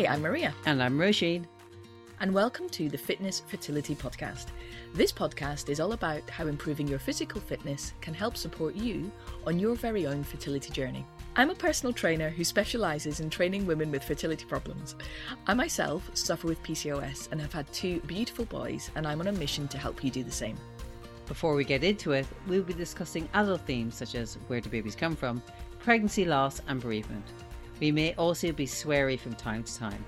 Hi, 0.00 0.14
I'm 0.14 0.22
Maria. 0.22 0.54
And 0.64 0.82
I'm 0.82 0.96
Roisin. 0.96 1.44
And 2.20 2.32
welcome 2.32 2.70
to 2.70 2.88
the 2.88 2.96
Fitness 2.96 3.42
Fertility 3.46 3.94
Podcast. 3.94 4.46
This 4.94 5.12
podcast 5.12 5.68
is 5.68 5.78
all 5.78 5.92
about 5.92 6.30
how 6.30 6.46
improving 6.46 6.88
your 6.88 6.98
physical 6.98 7.38
fitness 7.38 7.92
can 8.00 8.14
help 8.14 8.34
support 8.34 8.74
you 8.74 9.12
on 9.46 9.58
your 9.58 9.74
very 9.74 10.06
own 10.06 10.24
fertility 10.24 10.72
journey. 10.72 11.04
I'm 11.36 11.50
a 11.50 11.54
personal 11.54 11.92
trainer 11.92 12.30
who 12.30 12.44
specialises 12.44 13.20
in 13.20 13.28
training 13.28 13.66
women 13.66 13.90
with 13.90 14.02
fertility 14.02 14.46
problems. 14.46 14.96
I 15.46 15.52
myself 15.52 16.10
suffer 16.14 16.46
with 16.46 16.62
PCOS 16.62 17.30
and 17.30 17.38
have 17.38 17.52
had 17.52 17.70
two 17.70 18.00
beautiful 18.06 18.46
boys, 18.46 18.90
and 18.94 19.06
I'm 19.06 19.20
on 19.20 19.26
a 19.26 19.32
mission 19.32 19.68
to 19.68 19.76
help 19.76 20.02
you 20.02 20.10
do 20.10 20.24
the 20.24 20.30
same. 20.30 20.56
Before 21.26 21.54
we 21.54 21.62
get 21.62 21.84
into 21.84 22.12
it, 22.12 22.26
we'll 22.46 22.62
be 22.62 22.72
discussing 22.72 23.28
adult 23.34 23.66
themes 23.66 23.96
such 23.96 24.14
as 24.14 24.38
where 24.46 24.62
do 24.62 24.70
babies 24.70 24.96
come 24.96 25.14
from, 25.14 25.42
pregnancy 25.78 26.24
loss, 26.24 26.62
and 26.68 26.80
bereavement. 26.80 27.26
We 27.80 27.90
may 27.90 28.14
also 28.14 28.52
be 28.52 28.66
sweary 28.66 29.18
from 29.18 29.34
time 29.34 29.64
to 29.64 29.74
time. 29.74 30.04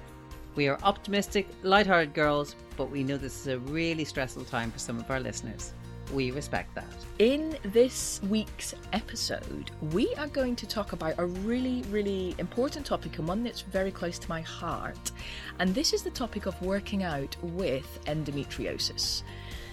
We 0.55 0.69
are 0.69 0.79
optimistic, 0.83 1.49
light-hearted 1.63 2.13
girls, 2.13 2.55
but 2.77 2.91
we 2.91 3.03
know 3.03 3.17
this 3.17 3.41
is 3.41 3.47
a 3.47 3.59
really 3.59 4.05
stressful 4.05 4.45
time 4.45 4.71
for 4.71 4.79
some 4.79 4.99
of 4.99 5.11
our 5.11 5.21
listeners. 5.21 5.73
We 6.13 6.31
respect 6.33 6.75
that. 6.75 6.93
In 7.19 7.57
this 7.63 8.21
week's 8.29 8.75
episode, 8.93 9.71
we 9.93 10.15
are 10.17 10.27
going 10.27 10.55
to 10.57 10.67
talk 10.67 10.93
about 10.93 11.15
a 11.17 11.25
really, 11.25 11.83
really 11.89 12.35
important 12.39 12.85
topic 12.85 13.19
and 13.19 13.27
one 13.27 13.43
that's 13.43 13.63
very 13.63 13.91
close 13.91 14.19
to 14.19 14.29
my 14.29 14.43
heart. 14.43 15.11
And 15.59 15.75
this 15.75 15.95
is 15.95 16.03
the 16.03 16.11
topic 16.11 16.45
of 16.45 16.61
working 16.61 17.03
out 17.03 17.35
with 17.43 18.01
endometriosis. 18.05 19.23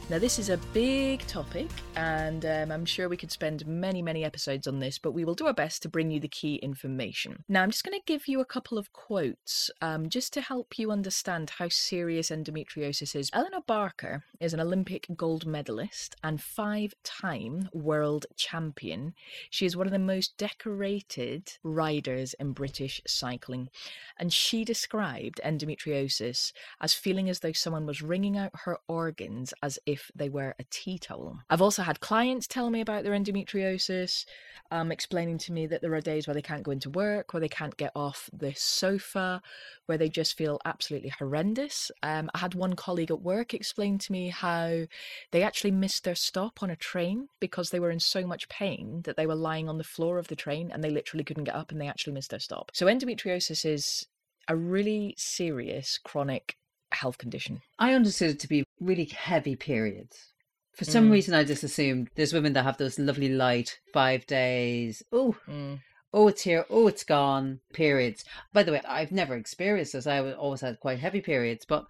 Now, 0.10 0.18
this 0.18 0.40
is 0.40 0.50
a 0.50 0.58
big 0.74 1.20
topic, 1.28 1.68
and 1.96 2.44
um, 2.44 2.72
I'm 2.72 2.84
sure 2.84 3.08
we 3.08 3.16
could 3.16 3.32
spend 3.32 3.68
many, 3.68 4.02
many 4.02 4.26
episodes 4.26 4.66
on 4.66 4.80
this, 4.80 4.98
but 4.98 5.12
we 5.12 5.24
will 5.24 5.36
do 5.36 5.46
our 5.46 5.54
best 5.54 5.84
to 5.84 5.90
bring 5.90 6.10
you 6.10 6.20
the 6.20 6.28
key 6.28 6.56
information. 6.56 7.44
Now, 7.48 7.62
I'm 7.62 7.70
just 7.70 7.84
going 7.84 7.96
to 7.96 8.04
give 8.08 8.28
you 8.28 8.40
a 8.40 8.46
couple 8.46 8.80
of 8.80 8.92
quotes 8.92 9.70
um, 9.84 10.10
just 10.10 10.34
to 10.34 10.42
help 10.42 10.80
you 10.80 10.90
understand 10.90 11.52
how 11.52 11.70
serious 11.70 12.32
endometriosis 12.32 13.16
is. 13.16 13.30
Elinor 13.34 13.62
Barker 13.68 14.24
is 14.40 14.52
an 14.52 14.60
Olympic 14.60 15.06
gold 15.16 15.46
medalist 15.46 16.16
and 16.24 16.42
five 16.42 16.96
time 17.04 17.70
world 17.72 18.26
champion. 18.36 19.14
She 19.52 19.68
is 19.68 19.78
one 19.78 19.86
of 19.86 19.94
the 19.94 20.00
most 20.00 20.36
decorated 20.38 21.52
riders 21.62 22.34
in 22.40 22.54
British 22.54 23.00
cycling, 23.06 23.70
and 24.18 24.34
she 24.34 24.66
described 24.66 25.40
endometriosis 25.46 26.52
as 26.82 26.96
feeling 26.96 27.30
as 27.30 27.42
though 27.42 27.52
someone 27.52 27.86
was 27.86 28.02
wringing 28.02 28.40
out 28.40 28.62
her 28.66 28.80
organs 28.88 29.54
as 29.62 29.78
if 29.86 29.99
if 30.00 30.12
they 30.16 30.30
were 30.30 30.56
a 30.60 30.64
tea 30.70 30.98
towel. 30.98 31.40
I've 31.50 31.62
also 31.62 31.84
had 31.84 32.00
clients 32.00 32.48
tell 32.48 32.70
me 32.70 32.82
about 32.82 33.04
their 33.04 33.14
endometriosis, 33.14 34.26
um, 34.72 34.92
explaining 34.92 35.38
to 35.40 35.52
me 35.52 35.68
that 35.68 35.82
there 35.82 35.94
are 35.94 36.02
days 36.02 36.28
where 36.28 36.34
they 36.34 36.42
can't 36.42 36.64
go 36.64 36.72
into 36.72 36.90
work, 36.90 37.34
where 37.34 37.42
they 37.42 37.50
can't 37.50 37.76
get 37.78 37.92
off 37.96 38.30
the 38.32 38.54
sofa, 38.56 39.42
where 39.88 39.98
they 39.98 40.10
just 40.10 40.38
feel 40.38 40.60
absolutely 40.66 41.10
horrendous. 41.10 41.92
Um, 42.04 42.30
I 42.34 42.40
had 42.40 42.56
one 42.56 42.76
colleague 42.76 43.12
at 43.12 43.22
work 43.22 43.54
explain 43.54 43.98
to 44.00 44.12
me 44.12 44.30
how 44.30 44.86
they 45.32 45.44
actually 45.44 45.72
missed 45.72 46.04
their 46.04 46.16
stop 46.16 46.64
on 46.64 46.70
a 46.70 46.76
train 46.76 47.28
because 47.40 47.70
they 47.70 47.80
were 47.80 47.92
in 47.92 48.00
so 48.00 48.26
much 48.26 48.48
pain 48.50 49.02
that 49.04 49.18
they 49.18 49.28
were 49.28 49.36
lying 49.36 49.68
on 49.68 49.78
the 49.78 49.84
floor 49.84 50.18
of 50.18 50.28
the 50.28 50.36
train 50.36 50.72
and 50.72 50.84
they 50.84 50.90
literally 50.90 51.24
couldn't 51.24 51.46
get 51.46 51.56
up 51.56 51.72
and 51.72 51.82
they 51.82 51.88
actually 51.88 52.14
missed 52.14 52.30
their 52.30 52.40
stop. 52.40 52.72
So 52.74 52.86
endometriosis 52.86 53.66
is 53.66 54.08
a 54.48 54.56
really 54.56 55.14
serious 55.18 56.00
chronic 56.04 56.59
health 56.92 57.18
condition. 57.18 57.62
I 57.78 57.94
understood 57.94 58.32
it 58.32 58.40
to 58.42 58.48
be 58.48 58.66
really 58.80 59.06
heavy 59.06 59.56
periods. 59.56 60.30
For 60.74 60.86
some 60.86 61.10
mm. 61.10 61.12
reason, 61.12 61.34
I 61.34 61.44
just 61.44 61.64
assumed 61.64 62.10
there's 62.16 62.34
women 62.34 62.54
that 62.54 62.64
have 62.64 62.78
those 62.78 62.98
lovely 62.98 63.30
light 63.30 63.80
five 63.94 64.26
days. 64.26 65.04
Oh, 65.12 65.36
mm. 65.48 65.82
oh, 66.14 66.30
it's 66.30 66.44
here. 66.44 66.66
Oh, 66.70 66.88
it's 66.88 67.04
gone. 67.04 67.60
Periods. 67.74 68.24
By 68.54 68.64
the 68.64 68.72
way, 68.72 68.82
I've 68.88 69.12
never 69.12 69.36
experienced 69.36 69.94
this. 69.94 70.08
I 70.08 70.32
always 70.32 70.62
had 70.62 70.80
quite 70.80 71.00
heavy 71.00 71.20
periods, 71.20 71.66
but 71.66 71.86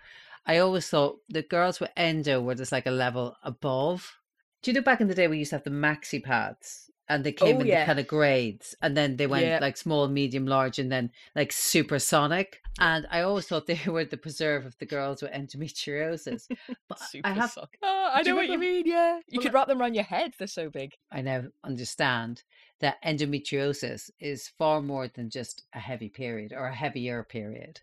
I 0.46 0.58
always 0.58 0.88
thought 0.88 1.20
the 1.30 1.44
girls 1.44 1.80
with 1.80 1.92
endo 1.96 2.42
were 2.42 2.56
just 2.56 2.72
like 2.72 2.88
a 2.88 2.92
level 2.92 3.36
above. 3.44 4.18
Do 4.64 4.72
you 4.72 4.76
know 4.76 4.82
back 4.82 5.02
in 5.02 5.08
the 5.08 5.14
day 5.16 5.28
we 5.28 5.38
used 5.38 5.52
to 5.52 5.58
have 5.58 5.64
the 5.64 5.70
maxi 5.70 6.24
pads? 6.24 6.90
And 7.10 7.24
they 7.24 7.32
came 7.32 7.58
oh, 7.58 7.60
in 7.62 7.68
yeah. 7.68 7.82
the 7.82 7.86
kind 7.88 8.00
of 8.00 8.08
grades 8.08 8.76
and 8.82 8.96
then 8.96 9.18
they 9.18 9.28
went 9.28 9.46
yeah. 9.46 9.60
like 9.60 9.76
small 9.76 10.08
medium 10.08 10.46
large 10.46 10.80
and 10.80 10.92
then 10.92 11.10
like 11.36 11.52
supersonic 11.52 12.62
and 12.80 13.06
i 13.12 13.22
always 13.22 13.48
thought 13.48 13.68
they 13.68 13.80
were 13.88 14.06
the 14.06 14.18
preserve 14.18 14.66
of 14.66 14.78
the 14.78 14.86
girls 14.86 15.22
with 15.22 15.32
endometriosis 15.32 16.48
but 16.88 17.02
i 17.24 17.34
have 17.34 17.58
oh, 17.58 18.12
i 18.14 18.22
know 18.22 18.36
what 18.36 18.48
you 18.48 18.60
mean 18.60 18.86
yeah 18.86 19.20
you 19.28 19.40
well, 19.40 19.44
could 19.44 19.52
uh 19.52 19.58
wrap 19.58 19.68
them 19.68 19.82
around 19.82 19.96
your 19.96 20.04
head 20.04 20.34
they're 20.38 20.48
so 20.48 20.70
big 20.70 20.94
i 21.12 21.22
now 21.22 21.44
understand 21.64 22.44
that 22.80 23.04
endometriosis 23.04 24.10
is 24.20 24.48
far 24.58 24.82
more 24.82 25.08
than 25.08 25.30
just 25.30 25.64
a 25.74 25.80
heavy 25.80 26.10
period 26.10 26.54
or 26.54 26.68
a 26.68 26.76
heavier 26.76 27.24
period 27.24 27.82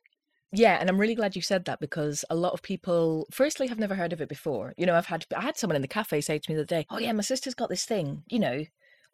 yeah, 0.53 0.79
and 0.81 0.89
I'm 0.89 0.99
really 0.99 1.17
glad 1.17 1.35
you 1.35 1.43
said 1.43 1.65
that 1.65 1.81
because 1.81 2.25
a 2.31 2.37
lot 2.37 2.53
of 2.53 2.63
people, 2.63 3.27
firstly, 3.31 3.67
have 3.67 3.81
never 3.81 3.97
heard 3.97 4.13
of 4.13 4.21
it 4.21 4.29
before. 4.29 4.75
You 4.79 4.87
know, 4.87 4.95
I've 4.95 5.07
had 5.07 5.27
I 5.37 5.43
had 5.43 5.57
someone 5.57 5.77
in 5.77 5.83
the 5.83 5.89
cafe 5.89 6.21
say 6.21 6.39
to 6.39 6.51
me 6.51 6.55
the 6.55 6.63
other 6.63 6.67
day, 6.67 6.87
"Oh 6.89 6.99
yeah, 6.99 7.13
my 7.13 7.23
sister's 7.23 7.55
got 7.55 7.69
this 7.69 7.85
thing. 7.85 8.23
You 8.29 8.39
know, 8.39 8.65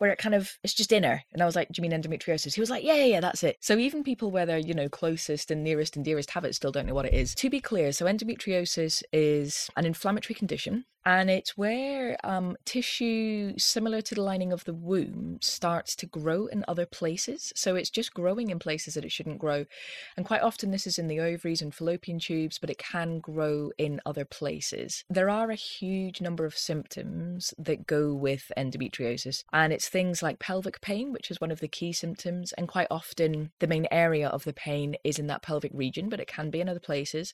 where 0.03 0.11
it 0.11 0.19
kind 0.19 0.35
of 0.35 0.59
it's 0.65 0.75
just 0.75 0.91
in 0.91 1.05
her. 1.05 1.23
And 1.33 1.41
I 1.41 1.47
was 1.47 1.55
like, 1.55 1.69
Do 1.69 1.81
you 1.81 1.89
mean 1.89 2.03
endometriosis? 2.03 2.55
He 2.55 2.61
was 2.61 2.71
like, 2.71 2.83
Yeah, 2.83 2.97
yeah, 2.97 3.05
yeah, 3.05 3.21
that's 3.21 3.45
it. 3.45 3.59
So 3.61 3.79
even 3.79 4.03
people 4.03 4.33
where 4.33 4.45
they're, 4.45 4.59
you 4.59 4.75
know, 4.75 4.89
closest 4.89 5.53
and 5.53 5.63
nearest 5.63 5.95
and 5.95 6.05
dearest 6.05 6.33
have 6.33 6.45
it 6.45 6.57
still 6.57 6.73
don't 6.73 6.87
know 6.87 6.95
what 6.95 7.07
it 7.07 7.15
is. 7.15 7.37
To 7.37 7.49
be 7.49 7.61
clear, 7.61 7.93
so 7.93 8.07
endometriosis 8.07 9.05
is 9.13 9.71
an 9.77 9.87
inflammatory 9.87 10.35
condition 10.35 10.87
and 11.05 11.31
it's 11.31 11.57
where 11.57 12.17
um, 12.25 12.57
tissue 12.65 13.55
similar 13.59 14.01
to 14.03 14.15
the 14.15 14.23
lining 14.23 14.53
of 14.53 14.65
the 14.65 14.75
womb 14.75 15.39
starts 15.41 15.97
to 15.97 16.07
grow 16.07 16.47
in 16.47 16.65
other 16.69 16.87
places. 16.87 17.53
So 17.57 17.75
it's 17.75 17.91
just 17.91 18.15
growing 18.15 18.51
in 18.51 18.59
places 18.59 18.95
that 18.95 19.05
it 19.05 19.13
shouldn't 19.13 19.39
grow. 19.39 19.65
And 20.17 20.27
quite 20.27 20.43
often 20.43 20.71
this 20.71 20.87
is 20.87 20.99
in 20.99 21.09
the 21.09 21.21
ovaries 21.21 21.63
and 21.63 21.75
fallopian 21.75 22.19
tubes, 22.19 22.59
but 22.59 22.71
it 22.71 22.79
can 22.79 23.19
grow 23.19 23.71
in 23.79 24.01
other 24.07 24.25
places. 24.25 25.05
There 25.11 25.31
are 25.31 25.51
a 25.51 25.57
huge 25.57 26.21
number 26.21 26.45
of 26.45 26.57
symptoms 26.57 27.53
that 27.59 27.87
go 27.87 28.15
with 28.15 28.53
endometriosis, 28.57 29.45
and 29.53 29.73
it's 29.73 29.89
things 29.89 30.23
like 30.23 30.39
pelvic 30.39 30.81
pain, 30.81 31.13
which 31.13 31.31
is 31.31 31.41
one 31.41 31.51
of 31.51 31.61
the 31.61 31.69
key 31.69 31.93
symptoms. 31.93 32.53
And 32.53 32.69
quite 32.69 32.89
often 32.91 33.51
the 33.59 33.67
main 33.67 33.87
area 33.91 34.29
of 34.29 34.45
the 34.45 34.53
pain 34.53 34.97
is 35.05 35.19
in 35.19 35.27
that 35.29 35.43
pelvic 35.43 35.73
region, 35.75 36.09
but 36.09 36.21
it 36.21 36.29
can 36.29 36.51
be 36.51 36.61
in 36.61 36.69
other 36.69 36.81
places. 36.81 37.33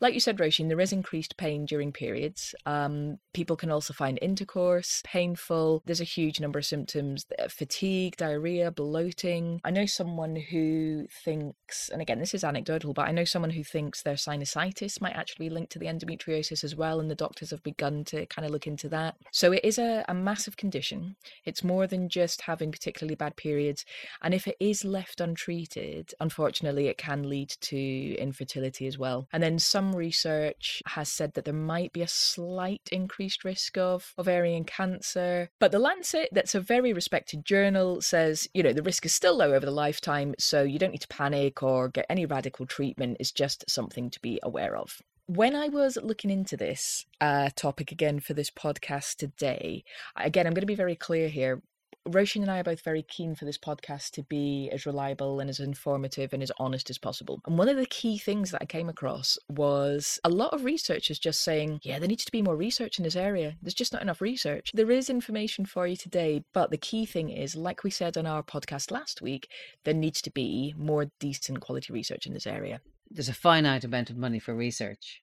Like 0.00 0.12
you 0.12 0.20
said, 0.20 0.38
Roisin, 0.38 0.68
there 0.68 0.80
is 0.80 0.92
increased 0.92 1.36
pain 1.36 1.64
during 1.64 1.92
periods. 1.92 2.54
Um, 2.66 3.05
people 3.32 3.56
can 3.56 3.70
also 3.70 3.92
find 3.92 4.18
intercourse 4.20 5.02
painful. 5.04 5.82
There's 5.86 6.00
a 6.00 6.04
huge 6.04 6.40
number 6.40 6.58
of 6.58 6.66
symptoms 6.66 7.26
uh, 7.38 7.48
fatigue, 7.48 8.16
diarrhea, 8.16 8.70
bloating. 8.70 9.60
I 9.64 9.70
know 9.70 9.86
someone 9.86 10.36
who 10.36 11.06
thinks, 11.24 11.88
and 11.88 12.02
again, 12.02 12.18
this 12.18 12.34
is 12.34 12.44
anecdotal, 12.44 12.92
but 12.92 13.08
I 13.08 13.12
know 13.12 13.24
someone 13.24 13.50
who 13.50 13.64
thinks 13.64 14.02
their 14.02 14.14
sinusitis 14.14 15.00
might 15.00 15.16
actually 15.16 15.48
be 15.48 15.54
linked 15.54 15.72
to 15.72 15.78
the 15.78 15.86
endometriosis 15.86 16.62
as 16.64 16.76
well. 16.76 17.00
And 17.00 17.10
the 17.10 17.14
doctors 17.14 17.50
have 17.50 17.62
begun 17.62 18.04
to 18.04 18.26
kind 18.26 18.44
of 18.44 18.52
look 18.52 18.66
into 18.66 18.88
that. 18.90 19.16
So 19.32 19.52
it 19.52 19.64
is 19.64 19.78
a, 19.78 20.04
a 20.08 20.14
massive 20.14 20.56
condition. 20.56 21.16
It's 21.44 21.64
more 21.64 21.86
than 21.86 22.08
just 22.08 22.42
having 22.42 22.70
particularly 22.70 23.16
bad 23.16 23.36
periods. 23.36 23.84
And 24.22 24.34
if 24.34 24.46
it 24.46 24.56
is 24.60 24.84
left 24.84 25.20
untreated, 25.20 26.12
unfortunately, 26.20 26.88
it 26.88 26.98
can 26.98 27.28
lead 27.28 27.50
to 27.62 28.16
infertility 28.16 28.86
as 28.86 28.98
well. 28.98 29.28
And 29.32 29.42
then 29.42 29.58
some 29.58 29.86
some 29.86 29.94
research 29.94 30.82
has 30.86 31.08
said 31.08 31.34
that 31.34 31.44
there 31.44 31.54
might 31.54 31.92
be 31.92 32.02
a 32.02 32.08
slight 32.08 32.88
increased 32.96 33.44
risk 33.44 33.78
of 33.78 34.12
ovarian 34.18 34.64
cancer. 34.64 35.48
But 35.60 35.70
The 35.70 35.78
Lancet, 35.78 36.30
that's 36.32 36.56
a 36.56 36.60
very 36.60 36.92
respected 36.92 37.44
journal, 37.44 38.02
says, 38.02 38.48
you 38.52 38.62
know, 38.62 38.72
the 38.72 38.82
risk 38.82 39.06
is 39.06 39.14
still 39.14 39.36
low 39.36 39.52
over 39.54 39.64
the 39.64 39.70
lifetime, 39.70 40.34
so 40.38 40.64
you 40.64 40.80
don't 40.80 40.90
need 40.90 41.02
to 41.02 41.08
panic 41.08 41.62
or 41.62 41.88
get 41.88 42.06
any 42.08 42.26
radical 42.26 42.66
treatment. 42.66 43.18
It's 43.20 43.32
just 43.32 43.70
something 43.70 44.10
to 44.10 44.20
be 44.20 44.40
aware 44.42 44.76
of 44.76 45.00
when 45.26 45.56
I 45.56 45.68
was 45.68 45.98
looking 46.00 46.30
into 46.30 46.56
this 46.56 47.04
uh, 47.20 47.50
topic 47.56 47.90
again 47.90 48.20
for 48.20 48.32
this 48.32 48.50
podcast 48.50 49.16
today, 49.16 49.82
again, 50.16 50.46
I'm 50.46 50.54
going 50.54 50.62
to 50.62 50.66
be 50.66 50.76
very 50.76 50.94
clear 50.94 51.28
here. 51.28 51.62
Roisin 52.06 52.42
and 52.42 52.50
I 52.50 52.60
are 52.60 52.64
both 52.64 52.82
very 52.82 53.02
keen 53.02 53.34
for 53.34 53.44
this 53.44 53.58
podcast 53.58 54.12
to 54.12 54.22
be 54.22 54.70
as 54.72 54.86
reliable 54.86 55.40
and 55.40 55.50
as 55.50 55.60
informative 55.60 56.32
and 56.32 56.42
as 56.42 56.52
honest 56.58 56.88
as 56.88 56.98
possible. 56.98 57.40
And 57.46 57.58
one 57.58 57.68
of 57.68 57.76
the 57.76 57.86
key 57.86 58.16
things 58.16 58.50
that 58.52 58.62
I 58.62 58.66
came 58.66 58.88
across 58.88 59.38
was 59.48 60.20
a 60.24 60.28
lot 60.28 60.52
of 60.52 60.64
researchers 60.64 61.18
just 61.18 61.42
saying, 61.42 61.80
yeah, 61.82 61.98
there 61.98 62.08
needs 62.08 62.24
to 62.24 62.32
be 62.32 62.42
more 62.42 62.56
research 62.56 62.98
in 62.98 63.04
this 63.04 63.16
area. 63.16 63.56
There's 63.60 63.74
just 63.74 63.92
not 63.92 64.02
enough 64.02 64.20
research. 64.20 64.70
There 64.72 64.90
is 64.90 65.10
information 65.10 65.66
for 65.66 65.86
you 65.86 65.96
today, 65.96 66.44
but 66.52 66.70
the 66.70 66.78
key 66.78 67.06
thing 67.06 67.30
is, 67.30 67.56
like 67.56 67.82
we 67.82 67.90
said 67.90 68.16
on 68.16 68.26
our 68.26 68.42
podcast 68.42 68.90
last 68.90 69.20
week, 69.20 69.48
there 69.84 69.94
needs 69.94 70.22
to 70.22 70.30
be 70.30 70.74
more 70.76 71.10
decent 71.18 71.60
quality 71.60 71.92
research 71.92 72.26
in 72.26 72.34
this 72.34 72.46
area. 72.46 72.80
There's 73.10 73.28
a 73.28 73.34
finite 73.34 73.84
amount 73.84 74.10
of 74.10 74.16
money 74.16 74.38
for 74.38 74.54
research. 74.54 75.22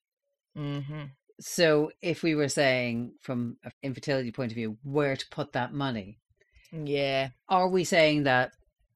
Mm-hmm. 0.57 1.03
So, 1.39 1.91
if 2.01 2.21
we 2.21 2.35
were 2.35 2.47
saying 2.47 3.13
from 3.19 3.57
an 3.63 3.71
infertility 3.81 4.31
point 4.31 4.51
of 4.51 4.55
view, 4.55 4.77
where 4.83 5.15
to 5.15 5.25
put 5.29 5.53
that 5.53 5.73
money, 5.73 6.19
yeah. 6.73 7.29
Are 7.49 7.67
we 7.67 7.83
saying 7.83 8.23
that 8.23 8.51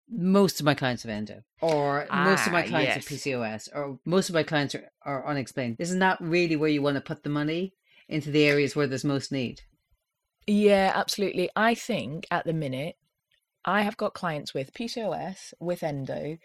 most 0.09 0.59
of 0.59 0.65
my 0.65 0.73
clients 0.73 1.03
have 1.03 1.09
endo, 1.09 1.43
or 1.61 2.07
ah, 2.09 2.23
most 2.23 2.47
of 2.47 2.53
my 2.53 2.63
ah, 2.63 2.67
clients 2.67 2.95
yes. 2.95 3.07
have 3.07 3.19
PCOS, 3.19 3.69
or 3.75 3.99
most 4.05 4.29
of 4.29 4.35
my 4.35 4.43
clients 4.43 4.75
are, 4.75 4.89
are 5.03 5.27
unexplained? 5.27 5.77
Isn't 5.79 5.99
that 5.99 6.19
really 6.19 6.55
where 6.55 6.69
you 6.69 6.81
want 6.81 6.95
to 6.95 7.01
put 7.01 7.23
the 7.23 7.29
money 7.29 7.73
into 8.07 8.31
the 8.31 8.45
areas 8.45 8.75
where 8.75 8.87
there's 8.87 9.03
most 9.03 9.31
need? 9.31 9.61
Yeah, 10.45 10.93
absolutely. 10.95 11.49
I 11.55 11.75
think 11.75 12.25
at 12.31 12.45
the 12.45 12.53
minute, 12.53 12.95
I 13.65 13.81
have 13.81 13.97
got 13.97 14.13
clients 14.13 14.53
with 14.53 14.73
PCOS, 14.73 15.53
with 15.59 15.83
endo, 15.83 16.37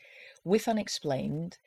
with 0.44 0.66
unexplained, 0.66 1.58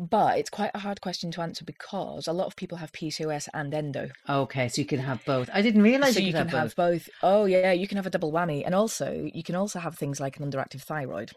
But 0.00 0.38
it's 0.38 0.48
quite 0.48 0.70
a 0.72 0.78
hard 0.78 1.02
question 1.02 1.30
to 1.32 1.42
answer 1.42 1.62
because 1.62 2.26
a 2.26 2.32
lot 2.32 2.46
of 2.46 2.56
people 2.56 2.78
have 2.78 2.90
PCOS 2.90 3.48
and 3.52 3.74
endo. 3.74 4.08
Okay, 4.28 4.66
so 4.68 4.80
you 4.80 4.86
can 4.86 5.00
have 5.00 5.22
both. 5.26 5.50
I 5.52 5.60
didn't 5.60 5.82
realize 5.82 6.14
So 6.14 6.20
you, 6.20 6.28
you 6.28 6.32
can 6.32 6.48
have 6.48 6.58
have 6.58 6.74
both. 6.76 7.04
both. 7.04 7.08
Oh 7.22 7.44
yeah, 7.44 7.72
you 7.72 7.86
can 7.86 7.96
have 7.96 8.06
a 8.06 8.10
double 8.10 8.32
whammy, 8.32 8.62
and 8.64 8.74
also 8.74 9.28
you 9.34 9.42
can 9.42 9.54
also 9.56 9.78
have 9.78 9.96
things 9.98 10.18
like 10.18 10.38
an 10.38 10.50
underactive 10.50 10.80
thyroid. 10.80 11.32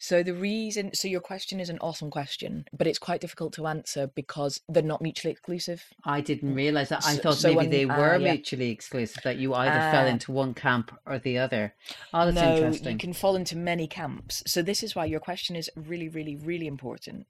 So 0.00 0.22
the 0.24 0.34
reason, 0.34 0.94
so 0.94 1.06
your 1.08 1.20
question 1.20 1.58
is 1.60 1.68
an 1.70 1.78
awesome 1.80 2.10
question, 2.10 2.64
but 2.72 2.86
it's 2.86 2.98
quite 3.00 3.20
difficult 3.20 3.52
to 3.54 3.66
answer 3.66 4.08
because 4.14 4.60
they're 4.68 4.82
not 4.82 5.02
mutually 5.02 5.32
exclusive. 5.32 5.84
I 6.04 6.20
didn't 6.20 6.54
realize 6.54 6.88
that. 6.90 7.04
I 7.04 7.14
So- 7.14 7.22
thought 7.22 7.36
so 7.36 7.48
maybe 7.48 7.56
when- 7.56 7.70
they 7.70 7.84
ah, 7.84 7.96
were 7.98 8.16
yeah. 8.16 8.32
mutually 8.32 8.70
exclusive. 8.70 9.22
That 9.24 9.38
you 9.38 9.54
either 9.54 9.80
fell 9.92 10.04
Ah. 10.06 10.08
into 10.08 10.30
one 10.32 10.54
camp 10.54 10.96
or 11.06 11.18
the 11.18 11.38
other. 11.38 11.74
Oh, 12.14 12.24
that's 12.26 12.34
no, 12.36 12.56
interesting. 12.56 12.92
you 12.92 12.98
can 12.98 13.12
fall 13.12 13.34
into 13.36 13.56
many 13.56 13.86
camps. 13.88 14.42
So 14.46 14.62
this 14.62 14.82
is 14.84 14.94
why 14.96 15.04
your 15.06 15.20
question 15.20 15.56
is 15.56 15.68
really, 15.74 16.08
really, 16.08 16.36
really 16.36 16.68
important, 16.68 17.26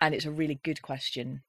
and 0.00 0.14
it's 0.14 0.24
a 0.24 0.30
really 0.30 0.60
good 0.62 0.82
question, 0.82 1.42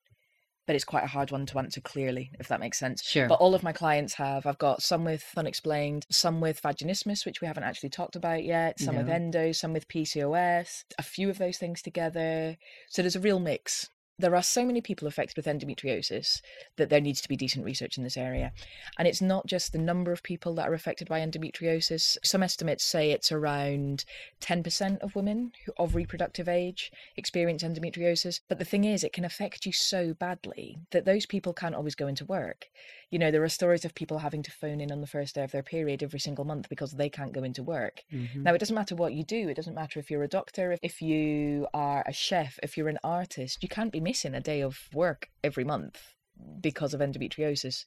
but 0.65 0.75
it's 0.75 0.85
quite 0.85 1.03
a 1.03 1.07
hard 1.07 1.31
one 1.31 1.45
to 1.47 1.59
answer 1.59 1.81
clearly, 1.81 2.31
if 2.39 2.47
that 2.49 2.59
makes 2.59 2.77
sense. 2.77 3.03
Sure. 3.03 3.27
But 3.27 3.39
all 3.39 3.55
of 3.55 3.63
my 3.63 3.71
clients 3.71 4.15
have. 4.15 4.45
I've 4.45 4.57
got 4.57 4.81
some 4.81 5.05
with 5.05 5.25
unexplained, 5.37 6.05
some 6.09 6.41
with 6.41 6.61
vaginismus, 6.61 7.25
which 7.25 7.41
we 7.41 7.47
haven't 7.47 7.63
actually 7.63 7.89
talked 7.89 8.15
about 8.15 8.43
yet, 8.43 8.79
some 8.79 8.95
with 8.97 9.07
No. 9.07 9.13
endo, 9.13 9.51
some 9.51 9.73
with 9.73 9.87
PCOS, 9.87 10.83
a 10.97 11.03
few 11.03 11.29
of 11.29 11.37
those 11.37 11.57
things 11.57 11.81
together. 11.81 12.57
So 12.89 13.01
there's 13.01 13.15
a 13.15 13.21
real 13.21 13.39
mix. 13.39 13.89
There 14.19 14.35
are 14.35 14.41
so 14.41 14.65
many 14.65 14.81
people 14.81 15.07
affected 15.07 15.37
with 15.37 15.45
endometriosis 15.45 16.41
that 16.77 16.89
there 16.89 16.99
needs 16.99 17.21
to 17.21 17.29
be 17.29 17.35
decent 17.35 17.63
research 17.63 17.99
in 17.99 18.03
this 18.03 18.17
area. 18.17 18.51
And 18.97 19.07
it's 19.07 19.21
not 19.21 19.45
just 19.45 19.71
the 19.71 19.77
number 19.77 20.11
of 20.11 20.23
people 20.23 20.55
that 20.55 20.67
are 20.67 20.73
affected 20.73 21.07
by 21.07 21.19
endometriosis. 21.19 22.17
Some 22.23 22.41
estimates 22.41 22.83
say 22.83 23.11
it's 23.11 23.31
around 23.31 24.05
10% 24.41 24.97
of 25.01 25.15
women 25.15 25.51
who, 25.63 25.73
of 25.77 25.93
reproductive 25.93 26.49
age 26.49 26.91
experience 27.15 27.61
endometriosis. 27.61 28.39
But 28.49 28.57
the 28.57 28.65
thing 28.65 28.85
is, 28.85 29.03
it 29.03 29.13
can 29.13 29.23
affect 29.23 29.67
you 29.67 29.71
so 29.71 30.15
badly 30.15 30.79
that 30.89 31.05
those 31.05 31.27
people 31.27 31.53
can't 31.53 31.75
always 31.75 31.93
go 31.93 32.07
into 32.07 32.25
work. 32.25 32.69
You 33.09 33.19
know, 33.19 33.31
there 33.31 33.43
are 33.43 33.49
stories 33.49 33.85
of 33.85 33.95
people 33.95 34.17
having 34.19 34.43
to 34.43 34.51
phone 34.51 34.81
in 34.81 34.91
on 34.91 34.99
the 35.01 35.07
first 35.07 35.35
day 35.35 35.43
of 35.43 35.51
their 35.51 35.63
period 35.63 36.03
every 36.03 36.19
single 36.19 36.43
month 36.43 36.67
because 36.69 36.91
they 36.91 37.09
can't 37.09 37.31
go 37.31 37.43
into 37.43 37.63
work. 37.63 38.03
Mhm. 38.11 38.43
Now, 38.43 38.53
it 38.53 38.57
doesn't 38.57 38.75
matter 38.75 38.95
what 38.95 39.13
you 39.13 39.23
do. 39.23 39.47
It 39.47 39.53
doesn't 39.55 39.75
matter 39.75 39.99
if 39.99 40.11
you're 40.11 40.23
a 40.23 40.27
doctor, 40.27 40.71
if, 40.73 40.79
if 40.83 41.01
you 41.01 41.67
are 41.73 42.03
a 42.05 42.11
chef, 42.11 42.59
if 42.61 42.75
you're 42.77 42.89
an 42.89 42.99
artist. 43.03 43.63
You 43.63 43.69
can't 43.69 43.93
be 43.93 44.01
missing 44.01 44.33
a 44.35 44.41
day 44.41 44.61
of 44.61 44.89
work 44.93 45.29
every 45.43 45.63
month 45.63 46.15
because 46.61 46.93
of 46.93 46.99
endometriosis. 46.99 47.85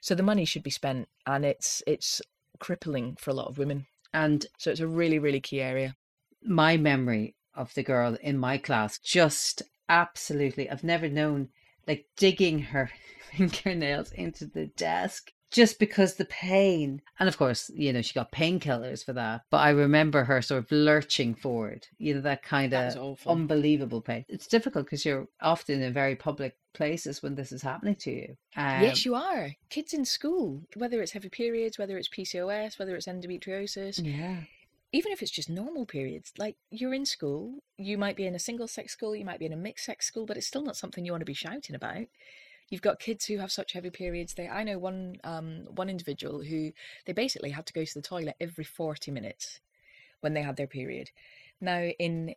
So 0.00 0.14
the 0.14 0.22
money 0.22 0.44
should 0.46 0.62
be 0.62 0.70
spent, 0.70 1.08
and 1.26 1.44
it's 1.44 1.82
it's 1.86 2.22
crippling 2.58 3.16
for 3.16 3.30
a 3.30 3.34
lot 3.34 3.48
of 3.48 3.58
women. 3.58 3.86
And 4.14 4.46
So 4.58 4.70
it's 4.70 4.80
a 4.80 4.86
really 4.88 5.18
really 5.18 5.40
key 5.40 5.60
area. 5.60 5.96
my 6.42 6.76
memory 6.76 7.34
of 7.54 7.72
the 7.74 7.82
girl 7.82 8.16
in 8.22 8.36
my 8.38 8.56
class 8.58 8.98
just 8.98 9.62
absolutely 9.88 10.68
i've 10.70 10.82
never 10.82 11.08
known 11.08 11.48
like 11.86 12.06
digging 12.16 12.58
her 12.58 12.90
fingernails 13.32 14.12
into 14.12 14.46
the 14.46 14.66
desk 14.66 15.32
just 15.50 15.78
because 15.78 16.14
the 16.14 16.24
pain. 16.24 17.02
And 17.18 17.28
of 17.28 17.36
course 17.36 17.70
you 17.74 17.92
know 17.92 18.02
she 18.02 18.14
got 18.14 18.32
painkillers 18.32 19.04
for 19.04 19.12
that 19.12 19.42
but 19.50 19.58
i 19.58 19.70
remember 19.70 20.24
her 20.24 20.42
sort 20.42 20.64
of 20.64 20.72
lurching 20.72 21.34
forward 21.34 21.86
you 21.98 22.14
know 22.14 22.20
that 22.22 22.42
kind 22.42 22.72
That 22.72 22.96
of 22.96 23.20
unbelievable 23.26 24.00
pain. 24.00 24.24
It's 24.28 24.46
difficult 24.46 24.86
because 24.86 25.04
you're 25.04 25.28
often 25.40 25.82
in 25.82 25.92
very 25.92 26.16
public 26.16 26.56
places 26.72 27.22
when 27.22 27.34
this 27.34 27.52
is 27.52 27.62
happening 27.62 27.94
to 27.96 28.10
you. 28.10 28.36
Um, 28.56 28.82
yes, 28.82 29.04
you 29.04 29.14
are. 29.14 29.54
Kids 29.68 29.92
in 29.92 30.04
school, 30.04 30.62
whether 30.74 31.02
it's 31.02 31.12
heavy 31.12 31.28
periods, 31.28 31.78
whether 31.78 31.98
it's 31.98 32.08
PCOS, 32.08 32.78
whether 32.78 32.96
it's 32.96 33.06
endometriosis, 33.06 34.00
yeah. 34.02 34.36
even 34.92 35.12
if 35.12 35.22
it's 35.22 35.30
just 35.30 35.50
normal 35.50 35.86
periods, 35.86 36.32
like 36.38 36.56
you're 36.70 36.94
in 36.94 37.06
school, 37.06 37.58
you 37.76 37.98
might 37.98 38.16
be 38.16 38.26
in 38.26 38.34
a 38.34 38.38
single 38.38 38.68
sex 38.68 38.92
school, 38.92 39.14
you 39.14 39.24
might 39.24 39.38
be 39.38 39.46
in 39.46 39.52
a 39.52 39.56
mixed 39.56 39.84
sex 39.84 40.06
school, 40.06 40.26
but 40.26 40.36
it's 40.36 40.46
still 40.46 40.62
not 40.62 40.76
something 40.76 41.04
you 41.04 41.12
want 41.12 41.22
to 41.22 41.26
be 41.26 41.34
shouting 41.34 41.76
about. 41.76 42.06
You've 42.72 42.80
got 42.80 42.98
kids 42.98 43.26
who 43.26 43.36
have 43.36 43.52
such 43.52 43.74
heavy 43.74 43.90
periods. 43.90 44.32
They, 44.32 44.48
I 44.48 44.64
know 44.64 44.78
one, 44.78 45.16
um, 45.24 45.66
one 45.74 45.90
individual 45.90 46.42
who 46.42 46.72
they 47.04 47.12
basically 47.12 47.50
had 47.50 47.66
to 47.66 47.72
go 47.74 47.84
to 47.84 47.94
the 47.94 48.00
toilet 48.00 48.34
every 48.40 48.64
forty 48.64 49.10
minutes 49.10 49.60
when 50.20 50.32
they 50.32 50.40
had 50.40 50.56
their 50.56 50.66
period. 50.66 51.10
Now 51.60 51.90
in 51.98 52.34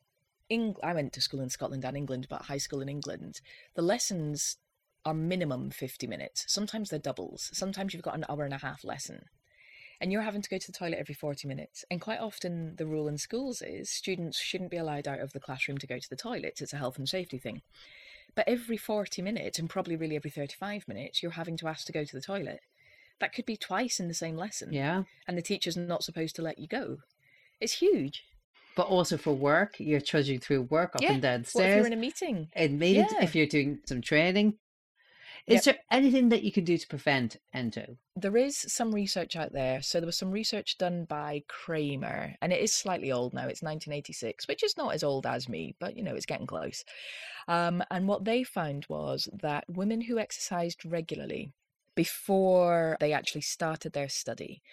Eng- 0.49 0.75
I 0.83 0.93
went 0.93 1.13
to 1.13 1.21
school 1.21 1.39
in 1.39 1.49
Scotland 1.49 1.85
and 1.85 1.95
England, 1.95 2.27
but 2.29 2.43
high 2.43 2.57
school 2.57 2.81
in 2.81 2.89
England, 2.89 3.39
the 3.75 3.81
lessons 3.81 4.57
are 5.05 5.13
minimum 5.13 5.71
50 5.71 6.05
minutes. 6.05 6.43
Sometimes 6.49 6.89
they're 6.89 6.99
doubles. 6.99 7.49
Sometimes 7.53 7.93
you've 7.93 8.03
got 8.03 8.15
an 8.15 8.25
hour 8.27 8.43
and 8.43 8.53
a 8.53 8.57
half 8.57 8.83
lesson. 8.83 9.27
And 10.01 10.11
you're 10.11 10.23
having 10.23 10.41
to 10.41 10.49
go 10.49 10.57
to 10.57 10.67
the 10.67 10.77
toilet 10.77 10.99
every 10.99 11.15
40 11.15 11.47
minutes. 11.47 11.85
And 11.89 12.01
quite 12.01 12.19
often, 12.19 12.75
the 12.75 12.85
rule 12.85 13.07
in 13.07 13.17
schools 13.17 13.61
is 13.61 13.89
students 13.89 14.37
shouldn't 14.37 14.71
be 14.71 14.77
allowed 14.77 15.07
out 15.07 15.21
of 15.21 15.31
the 15.31 15.39
classroom 15.39 15.77
to 15.77 15.87
go 15.87 15.97
to 15.97 16.09
the 16.09 16.17
toilet. 16.17 16.59
It's 16.59 16.73
a 16.73 16.77
health 16.77 16.97
and 16.97 17.07
safety 17.07 17.37
thing. 17.37 17.61
But 18.35 18.47
every 18.47 18.77
40 18.77 19.21
minutes, 19.21 19.59
and 19.59 19.69
probably 19.69 19.95
really 19.95 20.15
every 20.15 20.29
35 20.29 20.87
minutes, 20.87 21.23
you're 21.23 21.31
having 21.31 21.55
to 21.57 21.67
ask 21.67 21.85
to 21.87 21.93
go 21.93 22.03
to 22.03 22.15
the 22.15 22.21
toilet. 22.21 22.59
That 23.21 23.33
could 23.33 23.45
be 23.45 23.55
twice 23.55 23.99
in 23.99 24.07
the 24.09 24.13
same 24.13 24.35
lesson. 24.35 24.73
yeah 24.73 25.03
And 25.27 25.37
the 25.37 25.41
teacher's 25.41 25.77
not 25.77 26.03
supposed 26.03 26.35
to 26.35 26.41
let 26.41 26.59
you 26.59 26.67
go. 26.67 26.97
It's 27.61 27.73
huge. 27.73 28.23
but 28.75 28.87
also 28.87 29.15
for 29.17 29.33
work 29.33 29.75
you're 29.79 30.01
trudging 30.01 30.37
through 30.41 30.63
work 30.63 30.95
up 30.95 31.01
Yeah, 31.01 31.13
and 31.13 31.21
down 31.21 31.39
What 31.39 31.41
if 31.45 31.49
stairs 31.49 31.77
you're 31.77 31.85
in 31.87 31.93
a 31.93 31.95
meeting? 31.95 32.49
in 32.57 32.77
meetings 32.77 33.11
Yeah. 33.13 33.23
if 33.23 33.33
you're 33.33 33.47
doing 33.47 33.79
some 33.85 34.01
training. 34.01 34.57
Is 35.47 35.65
Yep. 35.65 35.75
there 35.75 35.83
anything 35.91 36.29
that 36.29 36.43
you 36.43 36.51
can 36.51 36.63
do 36.63 36.77
to 36.77 36.87
prevent 36.87 37.37
endo? 37.53 37.97
There 38.15 38.35
is 38.35 38.57
some 38.57 38.95
research 38.95 39.35
out 39.35 39.51
there. 39.51 39.81
So 39.81 39.99
there 39.99 40.07
was 40.07 40.17
some 40.17 40.31
research 40.31 40.77
done 40.77 41.05
by 41.05 41.43
Cramer, 41.47 42.35
and 42.41 42.51
it 42.51 42.61
is 42.61 42.73
slightly 42.73 43.11
old 43.11 43.33
now. 43.33 43.47
It's 43.47 43.61
1986, 43.61 44.47
which 44.47 44.63
is 44.63 44.75
not 44.75 44.95
as 44.95 45.03
old 45.03 45.27
as 45.27 45.47
me, 45.47 45.75
but 45.79 45.95
you 45.95 46.03
know, 46.03 46.15
it's 46.15 46.25
getting 46.25 46.47
close. 46.47 46.83
Um, 47.47 47.83
and 47.91 48.07
what 48.07 48.25
they 48.25 48.43
found 48.43 48.87
was 48.89 49.29
that 49.33 49.65
women 49.67 50.01
who 50.01 50.17
exercised 50.17 50.83
regularly 50.83 51.51
before 51.93 52.97
they 52.99 53.13
actually 53.13 53.41
started 53.41 53.93
their 53.93 54.09
study, 54.09 54.63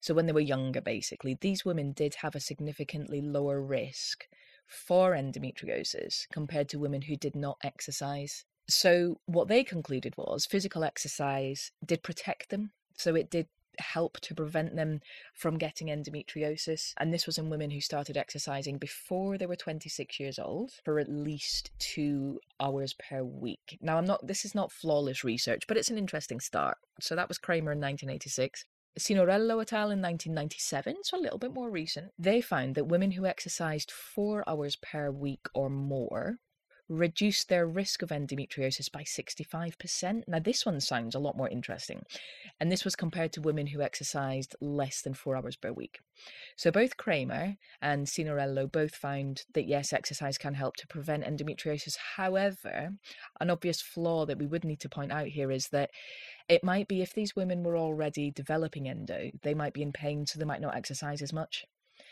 so 0.00 0.14
when 0.14 0.26
they 0.26 0.32
were 0.32 0.40
younger, 0.40 0.80
basically, 0.80 1.36
these 1.40 1.64
women 1.64 1.92
did 1.92 2.16
have 2.16 2.34
a 2.34 2.40
significantly 2.40 3.20
lower 3.20 3.60
risk 3.60 4.26
for 4.66 5.12
endometriosis 5.12 6.26
compared 6.32 6.68
to 6.70 6.78
women 6.78 7.02
who 7.02 7.16
did 7.16 7.34
not 7.34 7.58
exercise. 7.62 8.44
So, 8.70 9.20
what 9.26 9.48
they 9.48 9.64
concluded 9.64 10.14
was 10.16 10.46
physical 10.46 10.84
exercise 10.84 11.72
did 11.84 12.02
protect 12.02 12.50
them. 12.50 12.70
So, 12.96 13.14
it 13.16 13.30
did 13.30 13.48
help 13.78 14.20
to 14.20 14.34
prevent 14.34 14.76
them 14.76 15.00
from 15.34 15.58
getting 15.58 15.88
endometriosis. 15.88 16.92
And 16.98 17.12
this 17.12 17.26
was 17.26 17.38
in 17.38 17.50
women 17.50 17.70
who 17.70 17.80
started 17.80 18.16
exercising 18.16 18.78
before 18.78 19.38
they 19.38 19.46
were 19.46 19.56
26 19.56 20.20
years 20.20 20.38
old 20.38 20.72
for 20.84 20.98
at 20.98 21.08
least 21.10 21.70
two 21.78 22.38
hours 22.60 22.94
per 22.94 23.24
week. 23.24 23.78
Now, 23.80 23.98
I'm 23.98 24.04
not, 24.04 24.26
this 24.26 24.44
is 24.44 24.54
not 24.54 24.72
flawless 24.72 25.24
research, 25.24 25.64
but 25.66 25.76
it's 25.76 25.90
an 25.90 25.98
interesting 25.98 26.38
start. 26.38 26.78
So, 27.00 27.16
that 27.16 27.28
was 27.28 27.38
Cramer 27.38 27.72
in 27.72 27.80
1986. 27.80 28.66
Signorello 28.98 29.60
et 29.60 29.72
al. 29.72 29.90
in 29.90 30.02
1997, 30.02 31.04
so 31.04 31.16
a 31.16 31.20
little 31.20 31.38
bit 31.38 31.54
more 31.54 31.70
recent, 31.70 32.10
they 32.18 32.40
found 32.40 32.74
that 32.74 32.86
women 32.86 33.12
who 33.12 33.24
exercised 33.24 33.90
four 33.90 34.42
hours 34.48 34.76
per 34.76 35.10
week 35.10 35.46
or 35.54 35.70
more 35.70 36.38
reduced 36.90 37.48
their 37.48 37.66
risk 37.66 38.02
of 38.02 38.08
endometriosis 38.10 38.90
by 38.90 39.02
65%. 39.02 40.24
Now, 40.26 40.40
this 40.40 40.66
one 40.66 40.80
sounds 40.80 41.14
a 41.14 41.20
lot 41.20 41.36
more 41.36 41.48
interesting. 41.48 42.02
And 42.58 42.70
this 42.70 42.84
was 42.84 42.96
compared 42.96 43.32
to 43.32 43.40
women 43.40 43.68
who 43.68 43.80
exercised 43.80 44.56
less 44.60 45.00
than 45.00 45.14
four 45.14 45.36
hours 45.36 45.56
per 45.56 45.72
week. 45.72 46.00
So, 46.56 46.72
both 46.72 46.96
Cramer 46.96 47.56
and 47.80 48.08
Signorello 48.08 48.66
both 48.66 48.96
found 48.96 49.44
that 49.54 49.68
yes, 49.68 49.92
exercise 49.92 50.36
can 50.36 50.54
help 50.54 50.76
to 50.76 50.86
prevent 50.88 51.24
endometriosis. 51.24 51.96
However, 52.16 52.90
an 53.40 53.50
obvious 53.50 53.80
flaw 53.80 54.26
that 54.26 54.38
we 54.38 54.46
would 54.46 54.64
need 54.64 54.80
to 54.80 54.88
point 54.88 55.12
out 55.12 55.28
here 55.28 55.52
is 55.52 55.68
that 55.68 55.90
it 56.48 56.64
might 56.64 56.88
be 56.88 57.02
if 57.02 57.14
these 57.14 57.36
women 57.36 57.62
were 57.62 57.76
already 57.76 58.32
developing 58.32 58.88
endo, 58.88 59.30
they 59.42 59.54
might 59.54 59.72
be 59.72 59.82
in 59.82 59.92
pain, 59.92 60.26
so 60.26 60.38
they 60.38 60.44
might 60.44 60.60
not 60.60 60.74
exercise 60.74 61.22
as 61.22 61.32
much. 61.32 61.64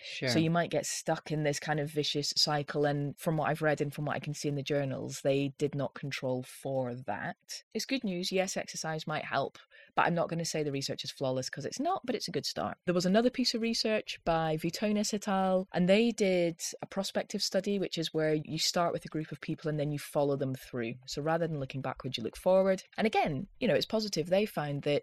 Sure. 0.04 0.28
So 0.28 0.38
you 0.38 0.50
might 0.50 0.70
get 0.70 0.86
stuck 0.86 1.30
in 1.30 1.42
this 1.42 1.60
kind 1.60 1.80
of 1.80 1.90
vicious 1.90 2.32
cycle. 2.36 2.84
And 2.84 3.16
from 3.18 3.36
what 3.36 3.48
I've 3.48 3.62
read 3.62 3.80
and 3.80 3.92
from 3.92 4.04
what 4.04 4.16
I 4.16 4.20
can 4.20 4.34
see 4.34 4.48
in 4.48 4.54
the 4.54 4.62
journals, 4.62 5.20
they 5.22 5.52
did 5.58 5.74
not 5.74 5.94
control 5.94 6.44
for 6.44 6.94
that. 7.06 7.36
It's 7.74 7.84
good 7.84 8.04
news. 8.04 8.32
Yes, 8.32 8.56
exercise 8.56 9.06
might 9.06 9.24
help, 9.24 9.58
but 9.96 10.06
I'm 10.06 10.14
not 10.14 10.28
going 10.28 10.38
to 10.38 10.44
say 10.44 10.62
the 10.62 10.72
research 10.72 11.04
is 11.04 11.10
flawless 11.10 11.50
because 11.50 11.64
it's 11.64 11.80
not, 11.80 12.02
but 12.04 12.14
it's 12.14 12.28
a 12.28 12.32
good 12.32 12.46
start. 12.46 12.78
There 12.86 12.94
was 12.94 13.06
another 13.06 13.30
piece 13.30 13.54
of 13.54 13.62
research 13.62 14.18
by 14.24 14.56
Vitonis 14.56 15.14
et 15.14 15.28
al., 15.28 15.66
and 15.72 15.88
they 15.88 16.10
did 16.10 16.60
a 16.82 16.86
prospective 16.86 17.42
study, 17.42 17.78
which 17.78 17.98
is 17.98 18.14
where 18.14 18.34
you 18.34 18.58
start 18.58 18.92
with 18.92 19.04
a 19.04 19.08
group 19.08 19.32
of 19.32 19.40
people 19.40 19.68
and 19.68 19.78
then 19.78 19.90
you 19.90 19.98
follow 19.98 20.36
them 20.36 20.54
through. 20.54 20.94
So 21.06 21.22
rather 21.22 21.46
than 21.46 21.60
looking 21.60 21.80
backwards, 21.80 22.16
you 22.16 22.24
look 22.24 22.36
forward. 22.36 22.82
And 22.96 23.06
again, 23.06 23.46
you 23.60 23.68
know, 23.68 23.74
it's 23.74 23.86
positive. 23.86 24.28
They 24.28 24.46
found 24.46 24.82
that 24.82 25.02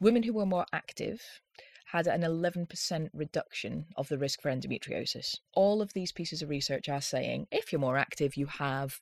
women 0.00 0.22
who 0.22 0.32
were 0.32 0.46
more 0.46 0.66
active 0.72 1.20
had 1.92 2.06
an 2.06 2.22
11% 2.22 3.10
reduction 3.12 3.84
of 3.96 4.08
the 4.08 4.16
risk 4.16 4.40
for 4.40 4.50
endometriosis. 4.50 5.36
All 5.52 5.82
of 5.82 5.92
these 5.92 6.10
pieces 6.10 6.40
of 6.40 6.48
research 6.48 6.88
are 6.88 7.02
saying 7.02 7.48
if 7.52 7.70
you're 7.70 7.80
more 7.80 7.98
active, 7.98 8.34
you 8.34 8.46
have 8.46 8.98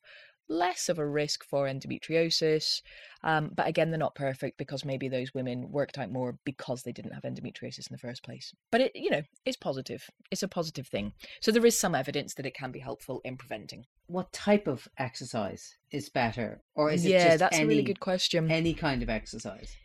less 0.48 0.88
of 0.88 0.98
a 0.98 1.06
risk 1.06 1.44
for 1.44 1.66
endometriosis. 1.66 2.82
Um, 3.22 3.52
but 3.54 3.68
again, 3.68 3.90
they're 3.90 3.98
not 3.98 4.16
perfect 4.16 4.58
because 4.58 4.84
maybe 4.84 5.08
those 5.08 5.32
women 5.32 5.70
worked 5.70 5.98
out 5.98 6.10
more 6.10 6.36
because 6.44 6.82
they 6.82 6.90
didn't 6.90 7.12
have 7.12 7.22
endometriosis 7.22 7.88
in 7.88 7.92
the 7.92 7.98
first 7.98 8.24
place. 8.24 8.52
But 8.72 8.80
it, 8.80 8.92
you 8.96 9.10
know, 9.10 9.22
it's 9.46 9.56
positive. 9.56 10.10
It's 10.32 10.42
a 10.42 10.48
positive 10.48 10.88
thing. 10.88 11.12
So 11.40 11.52
there 11.52 11.64
is 11.64 11.78
some 11.78 11.94
evidence 11.94 12.34
that 12.34 12.46
it 12.46 12.54
can 12.54 12.72
be 12.72 12.80
helpful 12.80 13.20
in 13.24 13.36
preventing. 13.36 13.86
What 14.08 14.32
type 14.32 14.66
of 14.66 14.88
exercise 14.98 15.76
is 15.92 16.08
better, 16.08 16.60
or 16.74 16.90
is 16.90 17.04
it 17.04 17.10
yeah, 17.10 17.28
just 17.28 17.38
that's 17.38 17.56
any, 17.56 17.64
a 17.64 17.68
really 17.68 17.84
good 17.84 18.00
question. 18.00 18.50
any 18.50 18.74
kind 18.74 19.04
of 19.04 19.08
exercise? 19.08 19.76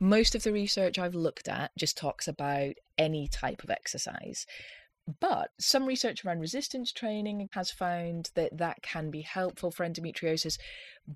Most 0.00 0.34
of 0.34 0.42
the 0.42 0.52
research 0.52 0.98
I've 0.98 1.14
looked 1.14 1.48
at 1.48 1.72
just 1.78 1.96
talks 1.96 2.28
about 2.28 2.74
any 2.98 3.28
type 3.28 3.62
of 3.62 3.70
exercise. 3.70 4.46
But 5.20 5.50
some 5.60 5.86
research 5.86 6.24
around 6.24 6.40
resistance 6.40 6.92
training 6.92 7.48
has 7.52 7.70
found 7.70 8.30
that 8.34 8.58
that 8.58 8.82
can 8.82 9.10
be 9.10 9.22
helpful 9.22 9.70
for 9.70 9.86
endometriosis. 9.86 10.58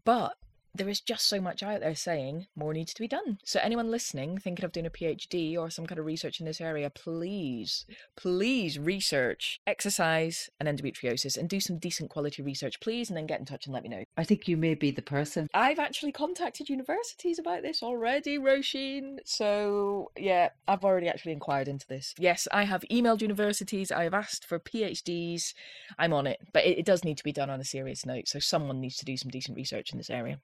But 0.05 0.35
there 0.75 0.89
is 0.89 1.01
just 1.01 1.29
so 1.29 1.41
much 1.41 1.63
out 1.63 1.81
there 1.81 1.95
saying 1.95 2.47
more 2.57 2.73
needs 2.73 2.95
to 2.95 3.01
be 3.01 3.09
done. 3.09 3.39
So, 3.45 3.61
anyone 3.63 3.91
listening, 3.91 4.39
thinking 4.39 4.65
of 4.65 4.73
doing 4.73 4.87
a 4.87 4.91
PhD 4.91 5.57
or 5.59 5.71
some 5.71 5.87
kind 5.87 5.99
of 5.99 6.07
research 6.07 6.41
in 6.41 6.47
this 6.47 6.61
area, 6.61 6.91
please, 6.91 7.87
please 8.17 8.79
research 8.79 9.61
exercise 9.67 10.49
and 10.59 10.69
endometriosis 10.69 11.37
and 11.37 11.49
do 11.49 11.61
some 11.61 11.79
decent 11.79 12.11
quality 12.11 12.43
research, 12.43 12.81
please, 12.81 13.11
and 13.11 13.17
then 13.17 13.27
get 13.27 13.41
in 13.41 13.47
touch 13.47 13.67
and 13.67 13.75
let 13.75 13.83
me 13.83 13.89
know. 13.89 14.05
I 14.17 14.25
think 14.25 14.47
you 14.47 14.57
may 14.57 14.75
be 14.75 14.91
the 14.91 15.03
person. 15.03 15.49
I've 15.55 15.79
actually 15.79 16.13
contacted 16.13 16.69
universities 16.69 17.39
about 17.39 17.63
this 17.63 17.83
already, 17.83 18.39
Roisin. 18.39 19.19
So, 19.25 20.13
yeah, 20.17 20.51
I've 20.69 20.85
already 20.85 21.09
actually 21.09 21.33
inquired 21.33 21.69
into 21.69 21.87
this. 21.87 22.15
Yes, 22.19 22.47
I 22.53 22.65
have 22.65 22.85
emailed 22.91 23.23
universities, 23.23 23.91
I 23.91 24.05
have 24.05 24.15
asked 24.15 24.45
for 24.47 24.59
PhDs. 24.59 25.55
I'm 25.99 26.13
on 26.13 26.27
it, 26.27 26.41
but 26.53 26.65
it, 26.65 26.79
it 26.79 26.87
does 26.87 27.05
need 27.05 27.19
to 27.19 27.25
be 27.25 27.33
done 27.33 27.51
on 27.51 27.61
a 27.61 27.65
serious 27.65 28.07
note. 28.07 28.29
So, 28.29 28.39
someone 28.39 28.81
needs 28.81 28.97
to 28.97 29.05
do 29.05 29.17
some 29.17 29.31
decent 29.31 29.57
research 29.57 29.93
in 29.93 29.99
this 29.99 30.11
area. 30.11 30.39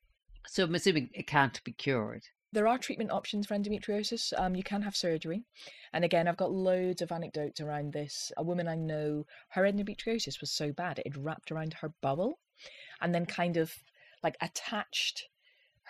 So 0.48 0.64
I'm 0.64 0.74
assuming 0.74 1.10
it 1.12 1.26
can't 1.26 1.62
be 1.64 1.72
cured. 1.72 2.24
There 2.52 2.68
are 2.68 2.78
treatment 2.78 3.10
options 3.10 3.46
for 3.46 3.54
endometriosis. 3.54 4.32
Um, 4.38 4.54
you 4.54 4.62
can 4.62 4.82
have 4.82 4.96
surgery. 4.96 5.44
And 5.92 6.04
again, 6.04 6.28
I've 6.28 6.36
got 6.36 6.52
loads 6.52 7.02
of 7.02 7.12
anecdotes 7.12 7.60
around 7.60 7.92
this. 7.92 8.32
A 8.36 8.42
woman 8.42 8.68
I 8.68 8.76
know, 8.76 9.26
her 9.50 9.62
endometriosis 9.62 10.40
was 10.40 10.50
so 10.52 10.72
bad, 10.72 11.00
it 11.04 11.16
wrapped 11.16 11.50
around 11.50 11.74
her 11.74 11.92
bubble 12.00 12.38
and 13.00 13.14
then 13.14 13.26
kind 13.26 13.56
of 13.56 13.74
like 14.22 14.36
attached 14.40 15.28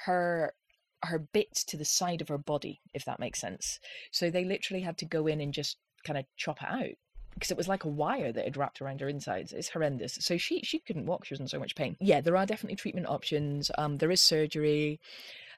her 0.05 0.55
her 1.03 1.19
bits 1.19 1.63
to 1.63 1.77
the 1.77 1.85
side 1.85 2.21
of 2.21 2.29
her 2.29 2.39
body, 2.39 2.81
if 2.95 3.05
that 3.05 3.21
makes 3.21 3.41
sense. 3.41 3.79
So 4.11 4.31
they 4.31 4.45
literally 4.45 4.83
had 4.83 4.99
to 4.99 5.05
go 5.05 5.27
in 5.27 5.41
and 5.41 5.53
just 5.53 5.77
kind 6.05 6.19
of 6.19 6.25
chop 6.37 6.63
it 6.63 6.69
out 6.69 6.97
because 7.37 7.51
it 7.51 7.57
was 7.57 7.69
like 7.69 7.85
a 7.85 7.89
wire 7.89 8.33
that 8.33 8.45
had 8.45 8.57
wrapped 8.57 8.81
around 8.81 9.01
her 9.03 9.09
insides. 9.09 9.53
It's 9.53 9.69
horrendous. 9.69 10.15
So 10.21 10.39
she 10.39 10.61
she 10.63 10.79
couldn't 10.79 11.07
walk. 11.07 11.27
She 11.27 11.35
was 11.35 11.41
in 11.41 11.49
so 11.49 11.59
much 11.59 11.75
pain. 11.75 11.97
Yeah, 12.01 12.23
there 12.23 12.37
are 12.37 12.47
definitely 12.47 12.77
treatment 12.77 13.09
options. 13.09 13.71
Um, 13.77 13.99
there 13.99 14.11
is 14.11 14.23
surgery. 14.23 15.01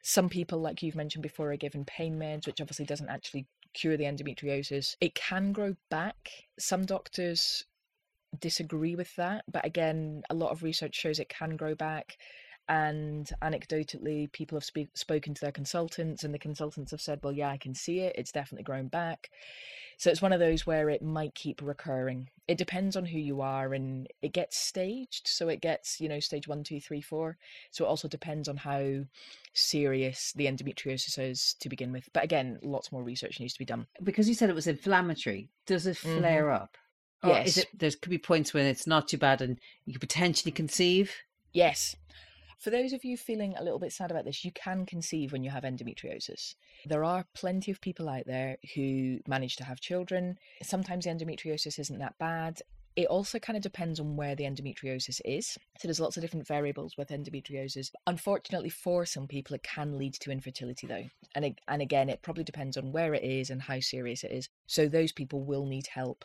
Some 0.02 0.28
people, 0.28 0.60
like 0.60 0.82
you've 0.82 0.96
mentioned 0.96 1.22
before, 1.22 1.52
are 1.52 1.56
given 1.56 1.84
pain 1.84 2.18
meds, 2.18 2.46
which 2.46 2.60
obviously 2.60 2.84
doesn't 2.84 3.08
actually 3.08 3.46
cure 3.74 3.96
the 3.96 4.04
endometriosis. 4.04 4.96
It 5.00 5.14
can 5.14 5.52
grow 5.52 5.76
back. 5.88 6.30
Some 6.58 6.84
doctors 6.84 7.64
disagree 8.40 8.94
with 8.94 9.14
that, 9.16 9.44
but 9.50 9.64
again, 9.64 10.22
a 10.30 10.34
lot 10.34 10.50
of 10.50 10.62
research 10.62 10.94
shows 10.94 11.18
it 11.18 11.28
can 11.28 11.56
grow 11.56 11.74
back 11.74 12.18
and 12.68 13.30
anecdotally 13.42 14.30
people 14.32 14.56
have 14.56 14.64
spe- 14.64 14.94
spoken 14.94 15.34
to 15.34 15.40
their 15.40 15.52
consultants 15.52 16.24
and 16.24 16.34
the 16.34 16.38
consultants 16.38 16.90
have 16.90 17.00
said 17.00 17.18
well 17.22 17.32
yeah 17.32 17.48
i 17.50 17.56
can 17.56 17.74
see 17.74 18.00
it 18.00 18.14
it's 18.18 18.32
definitely 18.32 18.62
grown 18.64 18.88
back 18.88 19.30
so 19.96 20.10
it's 20.10 20.22
one 20.22 20.32
of 20.32 20.40
those 20.40 20.66
where 20.66 20.88
it 20.88 21.02
might 21.02 21.34
keep 21.34 21.60
recurring 21.62 22.28
it 22.46 22.58
depends 22.58 22.96
on 22.96 23.04
who 23.06 23.18
you 23.18 23.40
are 23.40 23.74
and 23.74 24.06
it 24.22 24.32
gets 24.32 24.56
staged 24.56 25.26
so 25.26 25.48
it 25.48 25.60
gets 25.60 26.00
you 26.00 26.08
know 26.08 26.20
stage 26.20 26.46
one 26.46 26.62
two 26.62 26.80
three 26.80 27.00
four 27.00 27.36
so 27.70 27.84
it 27.84 27.88
also 27.88 28.08
depends 28.08 28.48
on 28.48 28.56
how 28.56 29.04
serious 29.52 30.32
the 30.34 30.46
endometriosis 30.46 31.18
is 31.18 31.54
to 31.54 31.68
begin 31.68 31.92
with 31.92 32.08
but 32.12 32.22
again 32.24 32.58
lots 32.62 32.92
more 32.92 33.02
research 33.02 33.40
needs 33.40 33.52
to 33.52 33.58
be 33.58 33.64
done 33.64 33.86
Because 34.02 34.28
you 34.28 34.34
said 34.34 34.50
it 34.50 34.54
was 34.54 34.66
inflammatory, 34.66 35.48
does 35.66 35.86
it 35.86 35.96
Mhm. 36.04 36.18
flare 36.18 36.50
up? 36.50 36.76
Or 37.22 37.40
is 37.44 37.56
Yes. 37.56 37.58
it 37.58 37.68
there 37.78 37.90
could 37.90 38.10
be 38.10 38.18
points 38.18 38.54
when 38.54 38.66
it's 38.66 38.86
not 38.86 39.08
too 39.08 39.18
bad 39.18 39.42
and 39.42 39.58
you 39.84 39.92
could 39.94 40.00
potentially 40.00 40.52
conceive? 40.52 41.12
Yes. 41.52 41.96
For 42.58 42.70
those 42.70 42.92
of 42.92 43.04
you 43.04 43.16
feeling 43.16 43.54
a 43.56 43.62
little 43.62 43.78
bit 43.78 43.92
sad 43.92 44.10
about 44.10 44.24
this, 44.24 44.44
you 44.44 44.50
can 44.50 44.84
conceive 44.84 45.30
when 45.30 45.44
you 45.44 45.50
have 45.50 45.62
endometriosis. 45.62 46.56
There 46.86 47.04
are 47.04 47.24
plenty 47.32 47.70
of 47.70 47.80
people 47.80 48.08
out 48.08 48.26
there 48.26 48.56
who 48.74 49.20
manage 49.28 49.54
to 49.56 49.64
have 49.64 49.80
children. 49.80 50.38
Sometimes 50.64 51.04
the 51.04 51.10
endometriosis 51.10 51.78
isn't 51.78 52.00
that 52.00 52.18
bad. 52.18 52.60
It 52.96 53.06
also 53.06 53.38
kind 53.38 53.56
of 53.56 53.62
depends 53.62 54.00
on 54.00 54.16
where 54.16 54.34
the 54.34 54.42
endometriosis 54.42 55.20
is. 55.24 55.56
So 55.78 55.86
there's 55.86 56.00
lots 56.00 56.16
of 56.16 56.20
different 56.20 56.48
variables 56.48 56.96
with 56.96 57.10
endometriosis. 57.10 57.92
Unfortunately, 58.08 58.70
for 58.70 59.06
some 59.06 59.28
people, 59.28 59.54
it 59.54 59.62
can 59.62 59.96
lead 59.96 60.14
to 60.14 60.32
infertility, 60.32 60.88
though. 60.88 61.04
And 61.36 61.44
ag- 61.44 61.60
and 61.68 61.80
again, 61.80 62.08
it 62.08 62.22
probably 62.22 62.42
depends 62.42 62.76
on 62.76 62.90
where 62.90 63.14
it 63.14 63.22
is 63.22 63.50
and 63.50 63.62
how 63.62 63.78
serious 63.78 64.24
it 64.24 64.32
is. 64.32 64.48
So 64.66 64.88
those 64.88 65.12
people 65.12 65.44
will 65.44 65.64
need 65.64 65.86
help. 65.86 66.24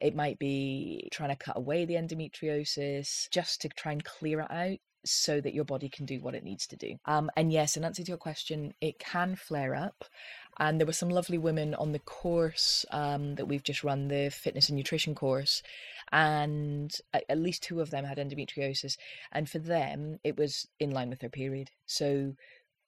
It 0.00 0.16
might 0.16 0.38
be 0.38 1.10
trying 1.12 1.28
to 1.28 1.36
cut 1.36 1.58
away 1.58 1.84
the 1.84 1.94
endometriosis 1.94 3.28
just 3.30 3.60
to 3.60 3.68
try 3.68 3.92
and 3.92 4.02
clear 4.02 4.40
it 4.40 4.50
out 4.50 4.78
so 5.04 5.40
that 5.40 5.54
your 5.54 5.64
body 5.64 5.88
can 5.88 6.06
do 6.06 6.20
what 6.20 6.34
it 6.34 6.44
needs 6.44 6.66
to 6.68 6.76
do. 6.76 6.96
Um, 7.04 7.30
and 7.36 7.52
yes, 7.52 7.76
in 7.76 7.84
answer 7.84 8.02
to 8.02 8.08
your 8.08 8.18
question, 8.18 8.74
it 8.80 8.98
can 8.98 9.36
flare 9.36 9.74
up. 9.74 10.04
And 10.58 10.78
there 10.78 10.86
were 10.86 10.92
some 10.92 11.10
lovely 11.10 11.38
women 11.38 11.74
on 11.74 11.92
the 11.92 11.98
course 11.98 12.86
um, 12.90 13.34
that 13.34 13.46
we've 13.46 13.62
just 13.62 13.82
run, 13.82 14.08
the 14.08 14.30
fitness 14.30 14.68
and 14.68 14.76
nutrition 14.76 15.14
course, 15.14 15.62
and 16.12 16.94
at, 17.12 17.38
least 17.38 17.62
two 17.62 17.80
of 17.80 17.90
them 17.90 18.04
had 18.04 18.18
endometriosis. 18.18 18.96
And 19.32 19.48
for 19.48 19.58
them, 19.58 20.18
it 20.22 20.36
was 20.36 20.68
in 20.78 20.92
line 20.92 21.10
with 21.10 21.18
their 21.18 21.30
period. 21.30 21.70
So 21.86 22.34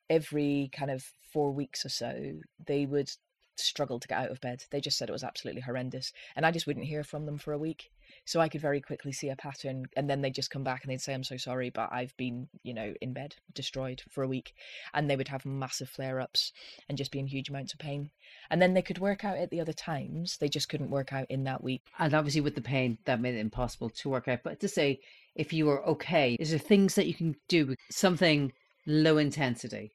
every 0.09 0.71
kind 0.73 0.91
of 0.91 1.11
four 1.33 1.51
weeks 1.53 1.85
or 1.85 1.89
so, 1.89 2.35
they 2.65 2.87
would 2.87 3.11
struggle 3.57 3.99
to 3.99 4.09
get 4.09 4.19
out 4.19 4.31
of 4.31 4.41
bed. 4.41 4.65
They 4.71 4.81
just 4.81 4.97
said 4.97 5.09
it 5.09 5.13
was 5.13 5.25
absolutely 5.25 5.63
horrendous. 5.63 6.13
And 6.37 6.47
I 6.47 6.53
just 6.53 6.67
wouldn't 6.69 6.87
hear 6.87 7.03
from 7.03 7.27
them 7.27 7.39
for 7.39 7.53
a 7.53 7.59
week. 7.59 7.91
So 8.27 8.41
I 8.41 8.49
could 8.49 8.61
very 8.61 8.81
quickly 8.81 9.13
see 9.13 9.31
a 9.31 9.37
pattern. 9.37 9.87
And 9.97 10.11
then 10.11 10.21
they'd 10.21 10.35
just 10.35 10.51
come 10.51 10.65
back 10.65 10.83
and 10.83 10.91
they'd 10.91 11.01
say, 11.01 11.15
I'm 11.15 11.25
so 11.25 11.37
sorry, 11.37 11.71
but 11.71 11.89
I've 11.93 12.15
been, 12.17 12.49
you 12.63 12.75
know, 12.75 12.93
in 13.01 13.13
bed, 13.13 13.37
destroyed 13.55 14.03
for 14.11 14.23
a 14.23 14.29
week. 14.29 14.53
And 14.93 15.09
they 15.09 15.17
would 15.17 15.29
have 15.29 15.47
massive 15.47 15.89
flare 15.89 16.21
ups 16.21 16.53
and 16.89 16.99
just 16.99 17.13
be 17.13 17.21
in 17.21 17.27
huge 17.27 17.49
amounts 17.49 17.73
of 17.73 17.79
pain. 17.79 18.11
And 18.51 18.61
then 18.61 18.75
they 18.75 18.83
could 18.83 18.99
work 18.99 19.25
out 19.25 19.39
at 19.39 19.51
the 19.51 19.61
other 19.61 19.73
times. 19.73 20.37
They 20.37 20.49
just 20.49 20.69
couldn't 20.69 20.91
work 20.91 21.13
out 21.13 21.27
in 21.31 21.45
that 21.45 21.63
week. 21.63 21.83
And 21.99 22.13
obviously 22.13 22.41
with 22.41 22.57
the 22.57 22.61
pain 22.61 22.99
that 23.05 23.21
made 23.21 23.37
it 23.37 23.41
impossible 23.41 23.91
to 23.91 24.09
work 24.11 24.29
out. 24.29 24.41
But 24.43 24.61
to 24.61 24.69
say 24.69 25.01
if 25.37 25.53
you 25.53 25.67
were 25.67 25.85
okay, 25.87 26.37
is 26.41 26.51
there 26.51 26.59
things 26.59 26.97
that 26.97 27.07
you 27.07 27.15
can 27.15 27.37
do 27.49 27.77
something 27.91 28.53
low 28.87 29.19
intensity? 29.19 29.93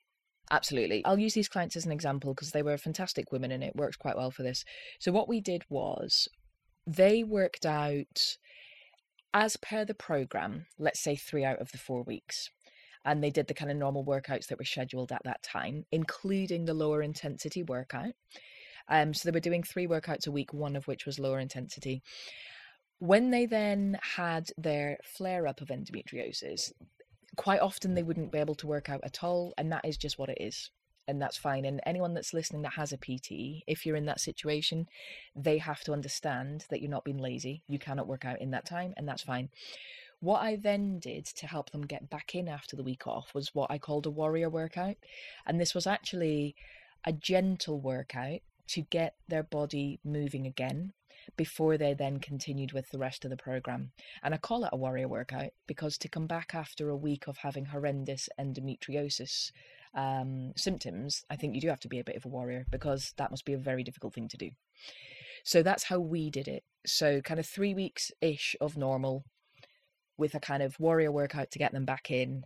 Absolutely. 0.52 1.04
I'll 1.06 1.20
use 1.20 1.34
these 1.34 1.48
clients 1.48 1.78
as 1.78 1.86
an 1.86 1.94
example 1.94 2.34
because 2.34 2.52
they 2.52 2.62
were 2.62 2.78
fantastic 2.78 3.32
women 3.32 3.52
and 3.52 3.64
it 3.64 3.76
works 3.76 3.96
quite 3.96 4.18
well 4.18 4.32
for 4.32 4.44
this. 4.44 4.66
So, 5.00 5.12
what 5.12 5.30
we 5.30 5.40
did 5.40 5.64
was 5.70 6.28
they 6.86 7.24
worked 7.24 7.66
out 7.66 8.38
as 9.34 9.58
per 9.58 9.86
the 9.86 9.94
program, 9.94 10.66
let's 10.78 11.00
say 11.00 11.16
three 11.16 11.46
out 11.46 11.60
of 11.60 11.72
the 11.72 11.78
four 11.78 12.04
weeks. 12.04 12.50
And 13.04 13.24
they 13.24 13.32
did 13.32 13.48
the 13.48 13.54
kind 13.54 13.72
of 13.72 13.78
normal 13.78 14.06
workouts 14.06 14.48
that 14.48 14.60
were 14.60 14.66
scheduled 14.66 15.12
at 15.12 15.24
that 15.24 15.42
time, 15.42 15.86
including 15.92 16.66
the 16.66 16.74
lower 16.74 17.02
intensity 17.02 17.64
workout. 17.64 18.14
Um, 18.88 19.14
so 19.14 19.28
they 19.28 19.34
were 19.34 19.40
doing 19.40 19.64
three 19.64 19.88
workouts 19.88 20.28
a 20.28 20.32
week, 20.32 20.54
one 20.54 20.76
of 20.76 20.88
which 20.88 21.06
was 21.06 21.18
lower 21.18 21.40
intensity. 21.40 22.04
When 23.00 23.32
they 23.32 23.48
then 23.48 23.98
had 24.02 24.50
their 24.58 24.98
flare 25.04 25.48
up 25.48 25.62
of 25.62 25.70
endometriosis, 25.70 26.72
quite 27.38 27.62
often 27.62 27.96
they 27.96 28.04
wouldn't 28.04 28.32
be 28.32 28.38
able 28.38 28.56
to 28.56 28.68
work 28.68 28.90
out 28.90 29.02
at 29.04 29.24
all 29.24 29.54
and 29.58 29.72
that 29.72 29.86
is 29.86 29.98
just 29.98 30.20
what 30.20 30.30
it 30.30 30.38
is 30.40 30.70
and 31.12 31.22
that's 31.22 31.38
fine 31.38 31.66
and 31.66 31.82
anyone 31.86 32.14
that's 32.14 32.34
listening 32.34 32.62
that 32.62 32.74
has 32.74 32.92
a 32.92 32.98
pt 32.98 33.64
if 33.68 33.86
you're 33.86 33.96
in 33.96 34.06
that 34.06 34.20
situation 34.20 34.88
they 35.36 35.58
have 35.58 35.82
to 35.82 35.94
understand 35.94 36.66
that 36.70 36.82
you're 36.82 36.90
not 36.90 37.04
being 37.04 37.20
lazy 37.20 37.62
you 37.68 37.78
cannot 37.78 38.08
work 38.08 38.26
out 38.26 38.42
in 38.42 38.52
that 38.52 38.66
time 38.66 38.94
and 38.98 39.08
that's 39.08 39.22
fine 39.22 39.50
what 40.22 40.42
i 40.42 40.56
then 40.56 40.98
did 40.98 41.26
to 41.26 41.46
help 41.46 41.70
them 41.72 41.86
get 41.86 42.10
back 42.10 42.34
in 42.34 42.48
after 42.48 42.76
the 42.76 42.84
week 42.84 43.06
off 43.06 43.36
was 43.36 43.54
what 43.54 43.70
i 43.70 43.78
called 43.78 44.06
a 44.06 44.10
warrior 44.10 44.50
workout 44.50 44.96
and 45.46 45.60
this 45.60 45.76
was 45.76 45.86
actually 45.86 46.56
a 47.06 47.12
gentle 47.12 47.80
workout 47.80 48.40
to 48.68 48.82
get 48.82 49.16
their 49.28 49.44
body 49.44 50.00
moving 50.04 50.48
again 50.48 50.94
before 51.38 51.78
they 51.78 51.94
then 51.94 52.20
continued 52.20 52.72
with 52.72 52.90
the 52.90 52.98
rest 52.98 53.24
of 53.24 53.32
the 53.32 53.38
program. 53.38 53.92
And 54.24 54.34
I 54.34 54.38
call 54.38 54.64
it 54.64 54.72
a 54.72 54.78
warrior 54.78 55.08
workout 55.08 55.52
because 55.68 55.98
to 56.00 56.08
come 56.08 56.28
back 56.28 56.52
after 56.54 56.90
a 56.90 56.96
week 56.96 57.28
of 57.28 57.38
having 57.38 57.66
horrendous 57.66 58.30
endometriosis 58.40 59.52
um, 59.94 60.54
symptoms, 60.56 61.24
I 61.30 61.36
think 61.36 61.56
you 61.56 61.62
do 61.62 61.70
have 61.70 61.80
to 61.82 61.90
be 61.90 62.00
a 62.00 62.04
bit 62.04 62.16
of 62.16 62.26
a 62.26 62.30
warrior 62.30 62.66
because 62.72 63.14
that 63.18 63.32
must 63.32 63.46
be 63.46 63.54
a 63.54 63.58
very 63.58 63.84
difficult 63.84 64.14
thing 64.14 64.28
to 64.30 64.38
do. 64.38 64.50
So 65.44 65.64
that's 65.64 65.84
how 65.84 66.00
we 66.00 66.30
did 66.30 66.48
it. 66.48 66.64
So, 66.86 67.22
kind 67.22 67.40
of 67.40 67.46
three 67.46 67.74
weeks 67.74 68.12
ish 68.22 68.56
of 68.62 68.78
normal 68.78 69.24
with 70.18 70.36
a 70.36 70.40
kind 70.40 70.64
of 70.64 70.80
warrior 70.80 71.12
workout 71.12 71.52
to 71.52 71.60
get 71.60 71.72
them 71.72 71.86
back 71.86 72.12
in. 72.12 72.44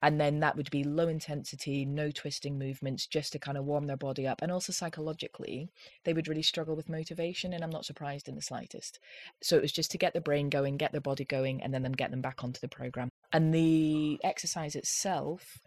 And 0.00 0.20
then 0.20 0.38
that 0.40 0.56
would 0.56 0.70
be 0.70 0.84
low 0.84 1.08
intensity, 1.08 1.84
no 1.84 2.12
twisting 2.12 2.56
movements, 2.56 3.04
just 3.06 3.32
to 3.32 3.40
kind 3.40 3.58
of 3.58 3.64
warm 3.64 3.88
their 3.88 3.96
body 3.96 4.28
up. 4.28 4.42
And 4.42 4.52
also 4.52 4.72
psychologically, 4.72 5.70
they 6.04 6.12
would 6.12 6.28
really 6.28 6.42
struggle 6.42 6.76
with 6.76 6.88
motivation. 6.88 7.52
And 7.52 7.64
I'm 7.64 7.70
not 7.70 7.84
surprised 7.84 8.28
in 8.28 8.36
the 8.36 8.42
slightest. 8.42 9.00
So 9.42 9.56
it 9.56 9.62
was 9.62 9.72
just 9.72 9.90
to 9.90 9.98
get 9.98 10.14
the 10.14 10.20
brain 10.20 10.50
going, 10.50 10.76
get 10.76 10.92
their 10.92 11.00
body 11.00 11.24
going, 11.24 11.60
and 11.62 11.74
then 11.74 11.82
them 11.82 11.92
get 11.92 12.12
them 12.12 12.20
back 12.20 12.44
onto 12.44 12.60
the 12.60 12.68
program. 12.68 13.10
And 13.32 13.52
the 13.52 14.20
exercise 14.22 14.76
itself, 14.76 15.58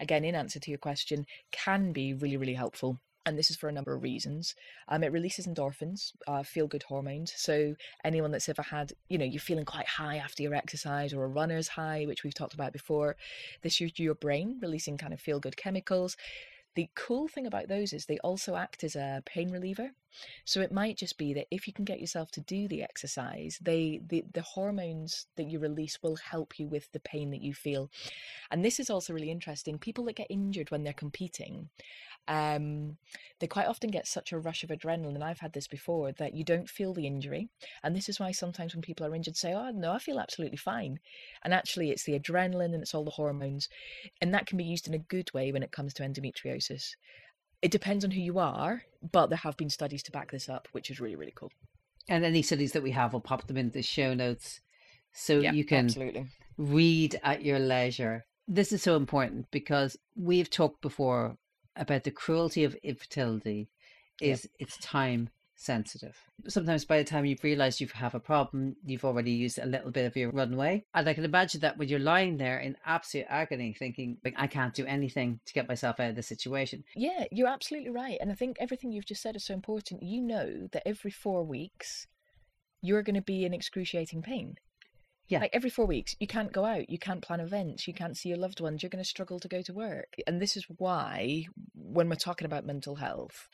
again, 0.00 0.24
in 0.24 0.34
answer 0.34 0.60
to 0.60 0.70
your 0.70 0.78
question, 0.78 1.26
can 1.52 1.92
be 1.92 2.14
really, 2.14 2.36
really 2.36 2.54
helpful 2.54 3.00
and 3.26 3.38
this 3.38 3.50
is 3.50 3.56
for 3.56 3.68
a 3.68 3.72
number 3.72 3.94
of 3.94 4.02
reasons. 4.02 4.54
Um, 4.88 5.02
it 5.02 5.12
releases 5.12 5.46
endorphins, 5.46 6.12
uh, 6.26 6.42
feel 6.42 6.66
good 6.66 6.82
hormones. 6.82 7.32
So, 7.36 7.74
anyone 8.04 8.30
that's 8.30 8.48
ever 8.48 8.62
had, 8.62 8.92
you 9.08 9.18
know, 9.18 9.24
you're 9.24 9.40
feeling 9.40 9.64
quite 9.64 9.86
high 9.86 10.16
after 10.16 10.42
your 10.42 10.54
exercise 10.54 11.14
or 11.14 11.24
a 11.24 11.28
runner's 11.28 11.68
high, 11.68 12.04
which 12.06 12.22
we've 12.22 12.34
talked 12.34 12.54
about 12.54 12.72
before, 12.72 13.16
this 13.62 13.80
is 13.80 13.98
your 13.98 14.14
brain 14.14 14.58
releasing 14.60 14.98
kind 14.98 15.14
of 15.14 15.20
feel 15.20 15.40
good 15.40 15.56
chemicals. 15.56 16.16
The 16.74 16.88
cool 16.96 17.28
thing 17.28 17.46
about 17.46 17.68
those 17.68 17.92
is 17.92 18.06
they 18.06 18.18
also 18.18 18.56
act 18.56 18.82
as 18.82 18.96
a 18.96 19.22
pain 19.24 19.50
reliever. 19.50 19.90
So 20.44 20.60
it 20.60 20.72
might 20.72 20.96
just 20.96 21.18
be 21.18 21.34
that 21.34 21.46
if 21.50 21.66
you 21.66 21.72
can 21.72 21.84
get 21.84 22.00
yourself 22.00 22.30
to 22.32 22.40
do 22.40 22.68
the 22.68 22.82
exercise, 22.82 23.58
they 23.60 24.00
the, 24.06 24.24
the 24.32 24.42
hormones 24.42 25.26
that 25.36 25.50
you 25.50 25.58
release 25.58 26.02
will 26.02 26.16
help 26.16 26.58
you 26.58 26.68
with 26.68 26.90
the 26.92 27.00
pain 27.00 27.30
that 27.30 27.42
you 27.42 27.54
feel. 27.54 27.90
And 28.50 28.64
this 28.64 28.78
is 28.78 28.90
also 28.90 29.12
really 29.12 29.30
interesting. 29.30 29.78
People 29.78 30.04
that 30.04 30.16
get 30.16 30.30
injured 30.30 30.70
when 30.70 30.84
they're 30.84 30.92
competing, 30.92 31.68
um, 32.28 32.96
they 33.40 33.46
quite 33.46 33.66
often 33.66 33.90
get 33.90 34.06
such 34.06 34.32
a 34.32 34.38
rush 34.38 34.64
of 34.64 34.70
adrenaline, 34.70 35.14
and 35.14 35.24
I've 35.24 35.40
had 35.40 35.52
this 35.52 35.68
before, 35.68 36.12
that 36.12 36.34
you 36.34 36.44
don't 36.44 36.68
feel 36.68 36.94
the 36.94 37.06
injury. 37.06 37.48
And 37.82 37.94
this 37.94 38.08
is 38.08 38.18
why 38.18 38.32
sometimes 38.32 38.74
when 38.74 38.82
people 38.82 39.06
are 39.06 39.14
injured, 39.14 39.36
say, 39.36 39.52
Oh, 39.52 39.70
no, 39.70 39.92
I 39.92 39.98
feel 39.98 40.18
absolutely 40.18 40.56
fine. 40.56 40.98
And 41.42 41.52
actually, 41.52 41.90
it's 41.90 42.04
the 42.04 42.18
adrenaline 42.18 42.72
and 42.72 42.82
it's 42.82 42.94
all 42.94 43.04
the 43.04 43.10
hormones. 43.10 43.68
And 44.20 44.32
that 44.32 44.46
can 44.46 44.56
be 44.56 44.64
used 44.64 44.88
in 44.88 44.94
a 44.94 44.98
good 44.98 45.32
way 45.34 45.52
when 45.52 45.62
it 45.62 45.72
comes 45.72 45.92
to 45.94 46.02
endometriosis. 46.02 46.96
It 47.60 47.70
depends 47.70 48.04
on 48.04 48.10
who 48.10 48.20
you 48.20 48.38
are, 48.38 48.82
but 49.12 49.28
there 49.28 49.38
have 49.38 49.56
been 49.56 49.70
studies 49.70 50.02
to 50.04 50.12
back 50.12 50.30
this 50.30 50.48
up, 50.48 50.68
which 50.72 50.90
is 50.90 51.00
really, 51.00 51.16
really 51.16 51.32
cool. 51.34 51.50
And 52.08 52.24
any 52.24 52.42
studies 52.42 52.72
that 52.72 52.82
we 52.82 52.90
have, 52.90 53.12
we'll 53.12 53.20
pop 53.20 53.46
them 53.46 53.56
in 53.56 53.70
the 53.70 53.82
show 53.82 54.14
notes 54.14 54.60
so 55.14 55.40
you 55.40 55.64
can 55.64 55.86
absolutely. 55.86 56.26
read 56.58 57.18
at 57.22 57.42
your 57.42 57.58
leisure. 57.58 58.26
This 58.46 58.72
is 58.72 58.82
so 58.82 58.96
important 58.96 59.50
because 59.50 59.96
we've 60.14 60.50
talked 60.50 60.82
before 60.82 61.38
about 61.76 62.04
the 62.04 62.10
cruelty 62.10 62.64
of 62.64 62.74
infertility 62.82 63.68
is 64.20 64.44
yep. 64.44 64.52
it's 64.58 64.78
time 64.78 65.28
sensitive. 65.56 66.16
Sometimes 66.48 66.84
by 66.84 66.98
the 66.98 67.04
time 67.04 67.24
you've 67.24 67.44
realized 67.44 67.80
you 67.80 67.88
have 67.94 68.14
a 68.14 68.20
problem, 68.20 68.76
you've 68.84 69.04
already 69.04 69.30
used 69.30 69.58
a 69.58 69.66
little 69.66 69.90
bit 69.90 70.06
of 70.06 70.16
your 70.16 70.30
runway. 70.30 70.84
And 70.94 71.08
I 71.08 71.14
can 71.14 71.24
imagine 71.24 71.60
that 71.60 71.78
when 71.78 71.88
you're 71.88 72.00
lying 72.00 72.36
there 72.36 72.58
in 72.58 72.76
absolute 72.84 73.26
agony, 73.28 73.72
thinking, 73.72 74.18
like, 74.24 74.34
I 74.36 74.46
can't 74.46 74.74
do 74.74 74.84
anything 74.86 75.40
to 75.46 75.52
get 75.52 75.68
myself 75.68 76.00
out 76.00 76.10
of 76.10 76.16
this 76.16 76.26
situation. 76.26 76.84
Yeah, 76.96 77.24
you're 77.30 77.48
absolutely 77.48 77.90
right. 77.90 78.18
And 78.20 78.30
I 78.30 78.34
think 78.34 78.56
everything 78.60 78.92
you've 78.92 79.06
just 79.06 79.22
said 79.22 79.36
is 79.36 79.44
so 79.44 79.54
important. 79.54 80.02
You 80.02 80.20
know 80.20 80.68
that 80.72 80.86
every 80.86 81.10
four 81.10 81.44
weeks, 81.44 82.06
you're 82.82 83.02
going 83.02 83.14
to 83.14 83.22
be 83.22 83.44
in 83.44 83.54
excruciating 83.54 84.22
pain. 84.22 84.56
Yeah. 85.28 85.40
Like 85.40 85.50
every 85.54 85.70
four 85.70 85.86
weeks, 85.86 86.14
you 86.20 86.26
can't 86.26 86.52
go 86.52 86.64
out, 86.64 86.90
you 86.90 86.98
can't 86.98 87.22
plan 87.22 87.40
events, 87.40 87.88
you 87.88 87.94
can't 87.94 88.16
see 88.16 88.28
your 88.28 88.38
loved 88.38 88.60
ones, 88.60 88.82
you're 88.82 88.90
going 88.90 89.02
to 89.02 89.08
struggle 89.08 89.40
to 89.40 89.48
go 89.48 89.62
to 89.62 89.72
work. 89.72 90.16
And 90.26 90.40
this 90.40 90.56
is 90.56 90.66
why, 90.76 91.46
when 91.74 92.08
we're 92.08 92.16
talking 92.16 92.44
about 92.44 92.66
mental 92.66 92.96
health, 92.96 93.48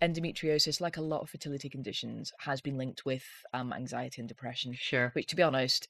endometriosis, 0.00 0.80
like 0.80 0.96
a 0.96 1.02
lot 1.02 1.22
of 1.22 1.30
fertility 1.30 1.68
conditions, 1.68 2.32
has 2.40 2.60
been 2.60 2.78
linked 2.78 3.04
with 3.04 3.24
um, 3.52 3.72
anxiety 3.72 4.20
and 4.20 4.28
depression. 4.28 4.72
Sure. 4.78 5.10
Which, 5.14 5.26
to 5.28 5.36
be 5.36 5.42
honest, 5.42 5.88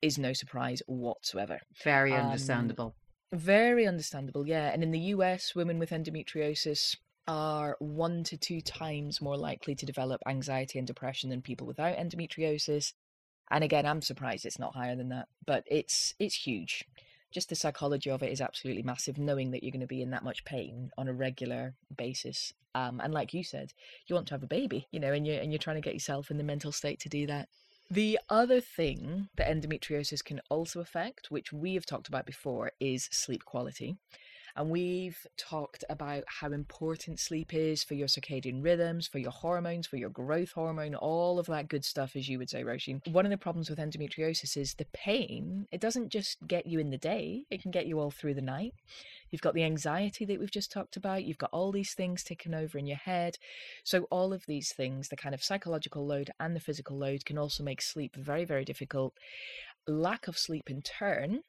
is 0.00 0.18
no 0.18 0.32
surprise 0.32 0.80
whatsoever. 0.86 1.60
Very 1.82 2.12
um, 2.14 2.26
understandable. 2.26 2.94
Um, 3.32 3.38
very 3.38 3.86
understandable, 3.86 4.46
yeah. 4.46 4.70
And 4.72 4.82
in 4.82 4.90
the 4.90 4.98
US, 4.98 5.54
women 5.54 5.78
with 5.78 5.90
endometriosis 5.90 6.96
are 7.26 7.76
one 7.78 8.24
to 8.24 8.38
two 8.38 8.60
times 8.60 9.20
more 9.20 9.36
likely 9.36 9.74
to 9.74 9.84
develop 9.84 10.20
anxiety 10.26 10.78
and 10.78 10.86
depression 10.86 11.28
than 11.28 11.42
people 11.42 11.66
without 11.66 11.96
endometriosis. 11.96 12.92
And 13.50 13.64
again, 13.64 13.86
I'm 13.86 14.02
surprised 14.02 14.44
it's 14.44 14.58
not 14.58 14.74
higher 14.74 14.96
than 14.96 15.08
that, 15.10 15.28
but 15.46 15.64
it's 15.66 16.14
it's 16.18 16.34
huge. 16.34 16.84
Just 17.30 17.50
the 17.50 17.54
psychology 17.54 18.10
of 18.10 18.22
it 18.22 18.32
is 18.32 18.40
absolutely 18.40 18.82
massive. 18.82 19.18
Knowing 19.18 19.50
that 19.50 19.62
you're 19.62 19.72
going 19.72 19.80
to 19.80 19.86
be 19.86 20.02
in 20.02 20.10
that 20.10 20.24
much 20.24 20.44
pain 20.44 20.90
on 20.96 21.08
a 21.08 21.12
regular 21.12 21.74
basis, 21.94 22.52
um, 22.74 23.00
and 23.02 23.12
like 23.12 23.34
you 23.34 23.44
said, 23.44 23.72
you 24.06 24.14
want 24.14 24.28
to 24.28 24.34
have 24.34 24.42
a 24.42 24.46
baby, 24.46 24.86
you 24.90 25.00
know, 25.00 25.12
and 25.12 25.26
you're 25.26 25.40
and 25.40 25.52
you're 25.52 25.58
trying 25.58 25.76
to 25.76 25.82
get 25.82 25.94
yourself 25.94 26.30
in 26.30 26.38
the 26.38 26.44
mental 26.44 26.72
state 26.72 27.00
to 27.00 27.08
do 27.08 27.26
that. 27.26 27.48
The 27.90 28.18
other 28.28 28.60
thing 28.60 29.28
that 29.36 29.48
endometriosis 29.48 30.22
can 30.22 30.42
also 30.50 30.80
affect, 30.80 31.30
which 31.30 31.54
we 31.54 31.72
have 31.72 31.86
talked 31.86 32.08
about 32.08 32.26
before, 32.26 32.72
is 32.80 33.08
sleep 33.10 33.46
quality. 33.46 33.96
And 34.58 34.70
we've 34.70 35.24
talked 35.36 35.84
about 35.88 36.24
how 36.26 36.50
important 36.50 37.20
sleep 37.20 37.54
is 37.54 37.84
for 37.84 37.94
your 37.94 38.08
circadian 38.08 38.60
rhythms, 38.64 39.06
for 39.06 39.20
your 39.20 39.30
hormones, 39.30 39.86
for 39.86 39.98
your 39.98 40.10
growth 40.10 40.50
hormone, 40.50 40.96
all 40.96 41.38
of 41.38 41.46
that 41.46 41.68
good 41.68 41.84
stuff, 41.84 42.16
as 42.16 42.28
you 42.28 42.38
would 42.38 42.50
say, 42.50 42.64
Roisin. 42.64 43.06
One 43.06 43.24
of 43.24 43.30
the 43.30 43.38
problems 43.38 43.70
with 43.70 43.78
endometriosis 43.78 44.56
is 44.56 44.74
the 44.74 44.86
pain. 44.92 45.68
It 45.70 45.80
doesn't 45.80 46.08
just 46.08 46.38
get 46.44 46.66
you 46.66 46.80
in 46.80 46.90
the 46.90 46.98
day, 46.98 47.44
it 47.50 47.62
can 47.62 47.70
get 47.70 47.86
you 47.86 48.00
all 48.00 48.10
through 48.10 48.34
the 48.34 48.42
night. 48.42 48.74
You've 49.30 49.42
got 49.42 49.54
the 49.54 49.62
anxiety 49.62 50.24
that 50.24 50.40
we've 50.40 50.50
just 50.50 50.72
talked 50.72 50.96
about. 50.96 51.22
You've 51.22 51.38
got 51.38 51.50
all 51.52 51.70
these 51.70 51.94
things 51.94 52.24
ticking 52.24 52.52
over 52.52 52.78
in 52.78 52.86
your 52.88 52.96
head. 52.96 53.36
So, 53.84 54.08
all 54.10 54.32
of 54.32 54.44
these 54.46 54.72
things, 54.72 55.08
the 55.08 55.16
kind 55.16 55.36
of 55.36 55.44
psychological 55.44 56.04
load 56.04 56.32
and 56.40 56.56
the 56.56 56.60
physical 56.60 56.98
load, 56.98 57.24
can 57.24 57.38
also 57.38 57.62
make 57.62 57.80
sleep 57.80 58.16
very, 58.16 58.44
very 58.44 58.64
difficult. 58.64 59.14
Lack 59.86 60.26
of 60.26 60.36
sleep, 60.36 60.68
in 60.68 60.82
turn, 60.82 61.42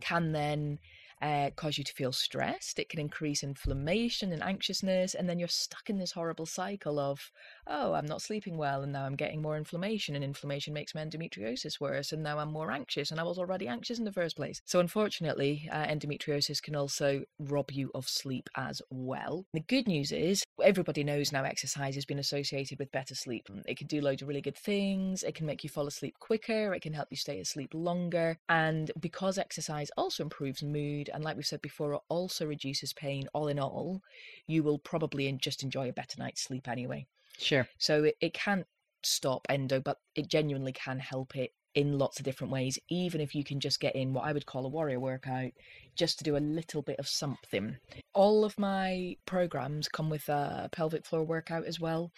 can 0.00 0.30
then 0.30 0.78
uh, 1.22 1.50
cause 1.56 1.76
you 1.76 1.84
to 1.84 1.92
feel 1.92 2.12
stressed. 2.12 2.78
It 2.78 2.88
can 2.88 3.00
increase 3.00 3.42
inflammation 3.42 4.32
and 4.32 4.42
anxiousness. 4.42 5.14
And 5.14 5.28
then 5.28 5.38
you're 5.38 5.48
stuck 5.48 5.90
in 5.90 5.98
this 5.98 6.12
horrible 6.12 6.46
cycle 6.46 6.98
of, 6.98 7.30
oh, 7.66 7.92
I'm 7.92 8.06
not 8.06 8.22
sleeping 8.22 8.56
well. 8.56 8.82
And 8.82 8.92
now 8.92 9.04
I'm 9.04 9.16
getting 9.16 9.42
more 9.42 9.56
inflammation. 9.56 10.14
And 10.14 10.24
inflammation 10.24 10.72
makes 10.72 10.94
my 10.94 11.04
endometriosis 11.04 11.80
worse. 11.80 12.12
And 12.12 12.22
now 12.22 12.38
I'm 12.38 12.52
more 12.52 12.70
anxious. 12.70 13.10
And 13.10 13.20
I 13.20 13.24
was 13.24 13.38
already 13.38 13.68
anxious 13.68 13.98
in 13.98 14.04
the 14.04 14.12
first 14.12 14.36
place. 14.36 14.60
So, 14.64 14.80
unfortunately, 14.80 15.68
uh, 15.70 15.84
endometriosis 15.86 16.62
can 16.62 16.74
also 16.74 17.22
rob 17.38 17.70
you 17.70 17.90
of 17.94 18.08
sleep 18.08 18.48
as 18.56 18.80
well. 18.90 19.44
The 19.52 19.60
good 19.60 19.86
news 19.86 20.12
is 20.12 20.42
everybody 20.62 21.04
knows 21.04 21.32
now 21.32 21.44
exercise 21.44 21.94
has 21.94 22.04
been 22.06 22.18
associated 22.18 22.78
with 22.78 22.92
better 22.92 23.14
sleep. 23.14 23.48
It 23.66 23.76
can 23.76 23.86
do 23.86 24.00
loads 24.00 24.22
of 24.22 24.28
really 24.28 24.40
good 24.40 24.56
things. 24.56 25.22
It 25.22 25.34
can 25.34 25.46
make 25.46 25.62
you 25.64 25.70
fall 25.70 25.86
asleep 25.86 26.14
quicker. 26.18 26.72
It 26.74 26.82
can 26.82 26.92
help 26.92 27.08
you 27.10 27.16
stay 27.16 27.40
asleep 27.40 27.70
longer. 27.74 28.38
And 28.48 28.90
because 29.00 29.38
exercise 29.38 29.90
also 29.96 30.22
improves 30.22 30.62
mood 30.62 31.09
and 31.12 31.24
like 31.24 31.36
we've 31.36 31.46
said 31.46 31.62
before, 31.62 31.94
it 31.94 32.00
also 32.08 32.46
reduces 32.46 32.92
pain. 32.92 33.28
All 33.32 33.48
in 33.48 33.58
all, 33.58 34.02
you 34.46 34.62
will 34.62 34.78
probably 34.78 35.30
just 35.40 35.62
enjoy 35.62 35.88
a 35.88 35.92
better 35.92 36.18
night's 36.18 36.42
sleep 36.42 36.68
anyway. 36.68 37.06
Sure. 37.38 37.66
So 37.78 38.04
it, 38.04 38.16
it 38.20 38.34
can't 38.34 38.66
stop 39.02 39.46
endo, 39.48 39.80
but 39.80 39.98
it 40.14 40.28
genuinely 40.28 40.72
can 40.72 40.98
help 40.98 41.36
it 41.36 41.52
in 41.74 41.98
lots 41.98 42.18
of 42.18 42.24
different 42.24 42.52
ways, 42.52 42.78
even 42.88 43.20
if 43.20 43.34
you 43.34 43.44
can 43.44 43.60
just 43.60 43.80
get 43.80 43.94
in 43.94 44.12
what 44.12 44.24
I 44.24 44.32
would 44.32 44.46
call 44.46 44.66
a 44.66 44.68
warrior 44.68 44.98
workout, 44.98 45.52
just 45.96 46.18
to 46.18 46.24
do 46.24 46.36
a 46.36 46.38
little 46.38 46.82
bit 46.82 46.98
of 46.98 47.06
something. 47.06 47.76
All 48.12 48.44
of 48.44 48.58
my 48.58 49.16
programs 49.24 49.88
come 49.88 50.10
with 50.10 50.28
a 50.28 50.68
pelvic 50.72 51.06
floor 51.06 51.24
workout 51.24 51.64
as 51.66 51.78
well. 51.78 52.10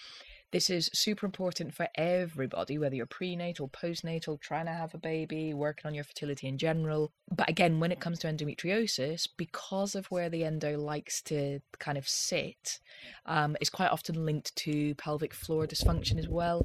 This 0.52 0.68
is 0.68 0.90
super 0.92 1.24
important 1.24 1.72
for 1.72 1.88
everybody, 1.94 2.76
whether 2.76 2.94
you're 2.94 3.06
prenatal, 3.06 3.70
postnatal, 3.70 4.38
trying 4.38 4.66
to 4.66 4.72
have 4.72 4.94
a 4.94 4.98
baby, 4.98 5.54
working 5.54 5.88
on 5.88 5.94
your 5.94 6.04
fertility 6.04 6.46
in 6.46 6.58
general. 6.58 7.10
But 7.34 7.48
again, 7.48 7.80
when 7.80 7.90
it 7.90 8.00
comes 8.00 8.18
to 8.18 8.26
endometriosis, 8.26 9.28
because 9.38 9.94
of 9.94 10.10
where 10.10 10.28
the 10.28 10.44
endo 10.44 10.76
likes 10.76 11.22
to 11.22 11.60
kind 11.78 11.96
of 11.96 12.06
sit, 12.06 12.80
um, 13.24 13.56
it's 13.62 13.70
quite 13.70 13.90
often 13.90 14.26
linked 14.26 14.54
to 14.56 14.94
pelvic 14.96 15.32
floor 15.32 15.66
dysfunction 15.66 16.18
as 16.18 16.28
well. 16.28 16.62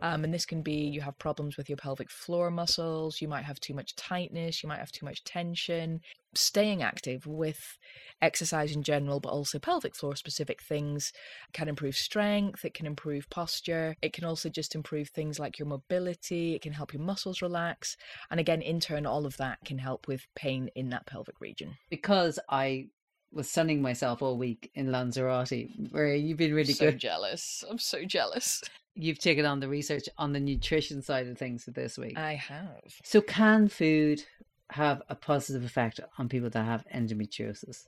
Um, 0.00 0.22
and 0.22 0.32
this 0.32 0.46
can 0.46 0.62
be 0.62 0.86
you 0.86 1.00
have 1.00 1.18
problems 1.18 1.56
with 1.56 1.68
your 1.68 1.76
pelvic 1.76 2.12
floor 2.12 2.52
muscles, 2.52 3.20
you 3.20 3.26
might 3.26 3.44
have 3.44 3.58
too 3.58 3.74
much 3.74 3.96
tightness, 3.96 4.62
you 4.62 4.68
might 4.68 4.78
have 4.78 4.92
too 4.92 5.06
much 5.06 5.24
tension 5.24 6.00
staying 6.38 6.82
active 6.82 7.26
with 7.26 7.78
exercise 8.22 8.74
in 8.74 8.82
general, 8.82 9.20
but 9.20 9.30
also 9.30 9.58
pelvic 9.58 9.94
floor 9.94 10.16
specific 10.16 10.62
things 10.62 11.12
can 11.52 11.68
improve 11.68 11.96
strength, 11.96 12.64
it 12.64 12.74
can 12.74 12.86
improve 12.86 13.28
posture, 13.30 13.96
it 14.02 14.12
can 14.12 14.24
also 14.24 14.48
just 14.48 14.74
improve 14.74 15.08
things 15.08 15.38
like 15.38 15.58
your 15.58 15.68
mobility, 15.68 16.54
it 16.54 16.62
can 16.62 16.72
help 16.72 16.92
your 16.92 17.02
muscles 17.02 17.42
relax. 17.42 17.96
And 18.30 18.40
again, 18.40 18.62
in 18.62 18.80
turn, 18.80 19.06
all 19.06 19.26
of 19.26 19.36
that 19.36 19.58
can 19.64 19.78
help 19.78 20.08
with 20.08 20.26
pain 20.34 20.70
in 20.74 20.88
that 20.90 21.06
pelvic 21.06 21.40
region. 21.40 21.76
Because 21.90 22.38
I 22.48 22.88
was 23.34 23.50
sunning 23.50 23.82
myself 23.82 24.22
all 24.22 24.38
week 24.38 24.70
in 24.74 24.92
Lanzarote, 24.92 25.68
where 25.90 26.14
you've 26.14 26.38
been 26.38 26.54
really 26.54 26.68
good. 26.68 26.76
so 26.76 26.90
good. 26.90 27.00
jealous. 27.00 27.64
I'm 27.68 27.78
so 27.78 28.04
jealous. 28.04 28.62
You've 28.94 29.18
taken 29.18 29.44
on 29.44 29.58
the 29.58 29.68
research 29.68 30.08
on 30.18 30.32
the 30.32 30.38
nutrition 30.38 31.02
side 31.02 31.26
of 31.26 31.36
things 31.36 31.64
for 31.64 31.72
this 31.72 31.98
week. 31.98 32.16
I 32.16 32.34
have. 32.34 32.94
So, 33.02 33.20
can 33.20 33.68
food 33.68 34.22
have 34.70 35.02
a 35.08 35.14
positive 35.14 35.64
effect 35.64 36.00
on 36.18 36.28
people 36.28 36.50
that 36.50 36.64
have 36.64 36.84
endometriosis? 36.94 37.86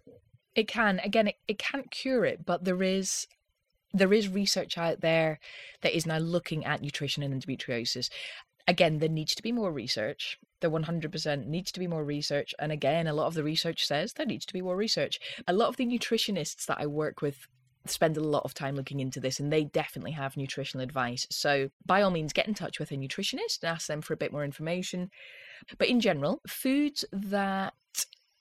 It 0.55 0.69
can. 0.69 1.01
Again, 1.01 1.29
it, 1.29 1.37
it 1.49 1.59
can't 1.59 1.91
cure 1.91 2.25
it, 2.25 2.45
but 2.47 2.65
there 2.65 2.83
is 2.83 3.27
there 3.93 4.12
is 4.12 4.29
research 4.29 4.77
out 4.77 5.01
there 5.01 5.39
that 5.81 5.97
is 5.97 6.07
now 6.07 6.19
looking 6.19 6.65
at 6.65 6.83
nutrition 6.83 7.23
and 7.23 7.33
endometriosis. 7.33 8.11
Again, 8.69 8.99
there 8.99 9.09
needs 9.09 9.35
to 9.37 9.43
be 9.43 9.53
more 9.53 9.73
research. 9.73 10.39
There 10.61 10.71
100% 10.71 11.47
needs 11.47 11.71
to 11.73 11.81
be 11.81 11.87
more 11.87 12.05
research. 12.05 12.55
And 12.59 12.73
again, 12.73 13.07
a 13.07 13.12
lot 13.12 13.27
of 13.27 13.35
the 13.35 13.45
research 13.45 13.87
says 13.87 14.12
there 14.12 14.27
needs 14.27 14.45
to 14.47 14.53
be 14.53 14.61
more 14.61 14.77
research. 14.77 15.21
A 15.47 15.53
lot 15.53 15.69
of 15.69 15.77
the 15.77 15.87
nutritionists 15.87 16.67
that 16.67 16.79
I 16.81 16.87
work 16.87 17.23
with 17.23 17.47
spend 17.87 18.17
a 18.17 18.21
lot 18.21 18.43
of 18.45 18.55
time 18.55 18.75
looking 18.75 19.01
into 19.01 19.21
this 19.21 19.39
and 19.39 19.53
they 19.53 19.65
definitely 19.65 20.12
have 20.12 20.37
nutritional 20.37 20.83
advice. 20.83 21.27
So, 21.31 21.71
by 21.85 22.03
all 22.03 22.11
means, 22.11 22.33
get 22.33 22.49
in 22.49 22.55
touch 22.55 22.81
with 22.81 22.91
a 22.91 22.97
nutritionist 22.97 23.62
and 23.62 23.71
ask 23.71 23.87
them 23.87 24.03
for 24.03 24.15
a 24.15 24.17
bit 24.17 24.33
more 24.33 24.45
information. 24.45 25.11
But 25.79 25.88
in 25.88 26.01
general, 26.01 26.40
foods 26.47 27.05
that 27.12 27.75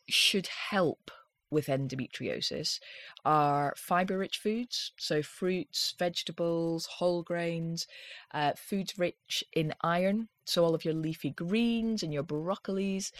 should 0.07 0.47
help 0.47 1.11
with 1.49 1.67
endometriosis 1.67 2.79
are 3.23 3.73
fiber 3.77 4.17
rich 4.17 4.37
foods, 4.37 4.91
so 4.97 5.21
fruits, 5.21 5.93
vegetables, 5.97 6.85
whole 6.85 7.23
grains, 7.23 7.87
uh, 8.33 8.53
foods 8.57 8.97
rich 8.97 9.43
in 9.53 9.73
iron, 9.81 10.29
so 10.45 10.63
all 10.63 10.75
of 10.75 10.85
your 10.85 10.93
leafy 10.93 11.31
greens 11.31 12.03
and 12.03 12.13
your 12.13 12.23
broccolis, 12.23 13.11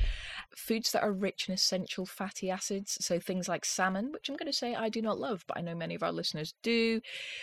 foods 0.55 0.91
that 0.91 1.03
are 1.03 1.11
rich 1.11 1.47
in 1.47 1.53
essential 1.53 2.05
fatty 2.05 2.49
acids, 2.49 2.97
so 3.01 3.19
things 3.19 3.49
like 3.49 3.65
salmon, 3.65 4.11
which 4.11 4.29
I'm 4.29 4.37
going 4.37 4.51
to 4.51 4.57
say 4.57 4.75
I 4.75 4.89
do 4.89 5.01
not 5.01 5.19
love, 5.19 5.43
but 5.47 5.57
I 5.57 5.61
know 5.61 5.75
many 5.75 5.95
of 5.95 6.03
our 6.03 6.11
listeners 6.11 6.53
do, 6.61 7.01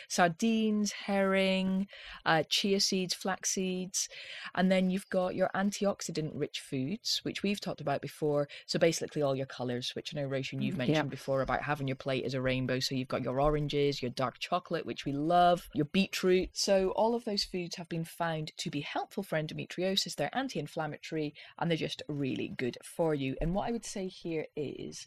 sardines, 0.09 0.93
herring, 0.93 1.89
uh, 2.25 2.45
chia 2.49 2.81
seeds, 2.81 3.13
flax 3.13 3.51
seeds, 3.51 4.09
and 4.55 4.71
then 4.71 4.89
you've 4.89 5.09
got 5.11 5.35
your 5.35 5.51
antioxidant 5.55 6.31
rich 6.35 6.61
foods, 6.61 7.21
which 7.25 7.43
we've 7.43 7.61
talked 7.61 7.81
about 7.81 8.01
before. 8.01 8.49
So 8.67 8.79
basically 8.79 9.23
all 9.23 9.35
your 9.35 9.47
colours, 9.47 9.93
which 9.95 10.15
I 10.15 10.21
know 10.21 10.29
Roisin 10.29 10.63
you've 10.63 10.77
mm, 10.77 10.87
mentioned 10.87 11.11
before 11.11 11.43
about 11.43 11.63
having 11.63 11.89
your 11.89 11.97
plate 11.97 12.25
as 12.25 12.35
a 12.35 12.41
rainbow. 12.41 12.79
So 12.79 12.95
you've 12.95 13.09
got 13.09 13.23
your 13.23 13.41
oranges, 13.41 14.01
your 14.01 14.13
dark 14.13 14.39
chocolate, 14.39 14.87
which 14.87 15.05
we 15.05 15.13
love, 15.13 15.69
your 15.75 15.87
beetroot. 15.87 16.51
So 16.53 16.91
all 16.91 17.15
of 17.15 17.25
those 17.25 17.45
foods 17.45 17.77
have 17.77 17.89
been 17.89 18.05
found 18.05 18.53
to 18.59 18.71
be 18.71 18.81
helpful 18.81 19.23
for 19.23 19.37
endometriosis 19.37 19.72
endometriosis, 19.73 20.17
they're 20.17 20.37
anti 20.37 20.59
inflammatory, 20.59 21.35
and 21.59 21.71
they're 21.71 21.77
just 21.77 22.03
really 22.09 22.49
good 22.57 22.77
for 22.83 23.15
you. 23.15 23.37
And 23.41 23.55
what 23.55 23.69
I 23.69 23.73
would 23.73 23.85
say 23.85 24.09
here 24.09 24.47
is 24.57 25.07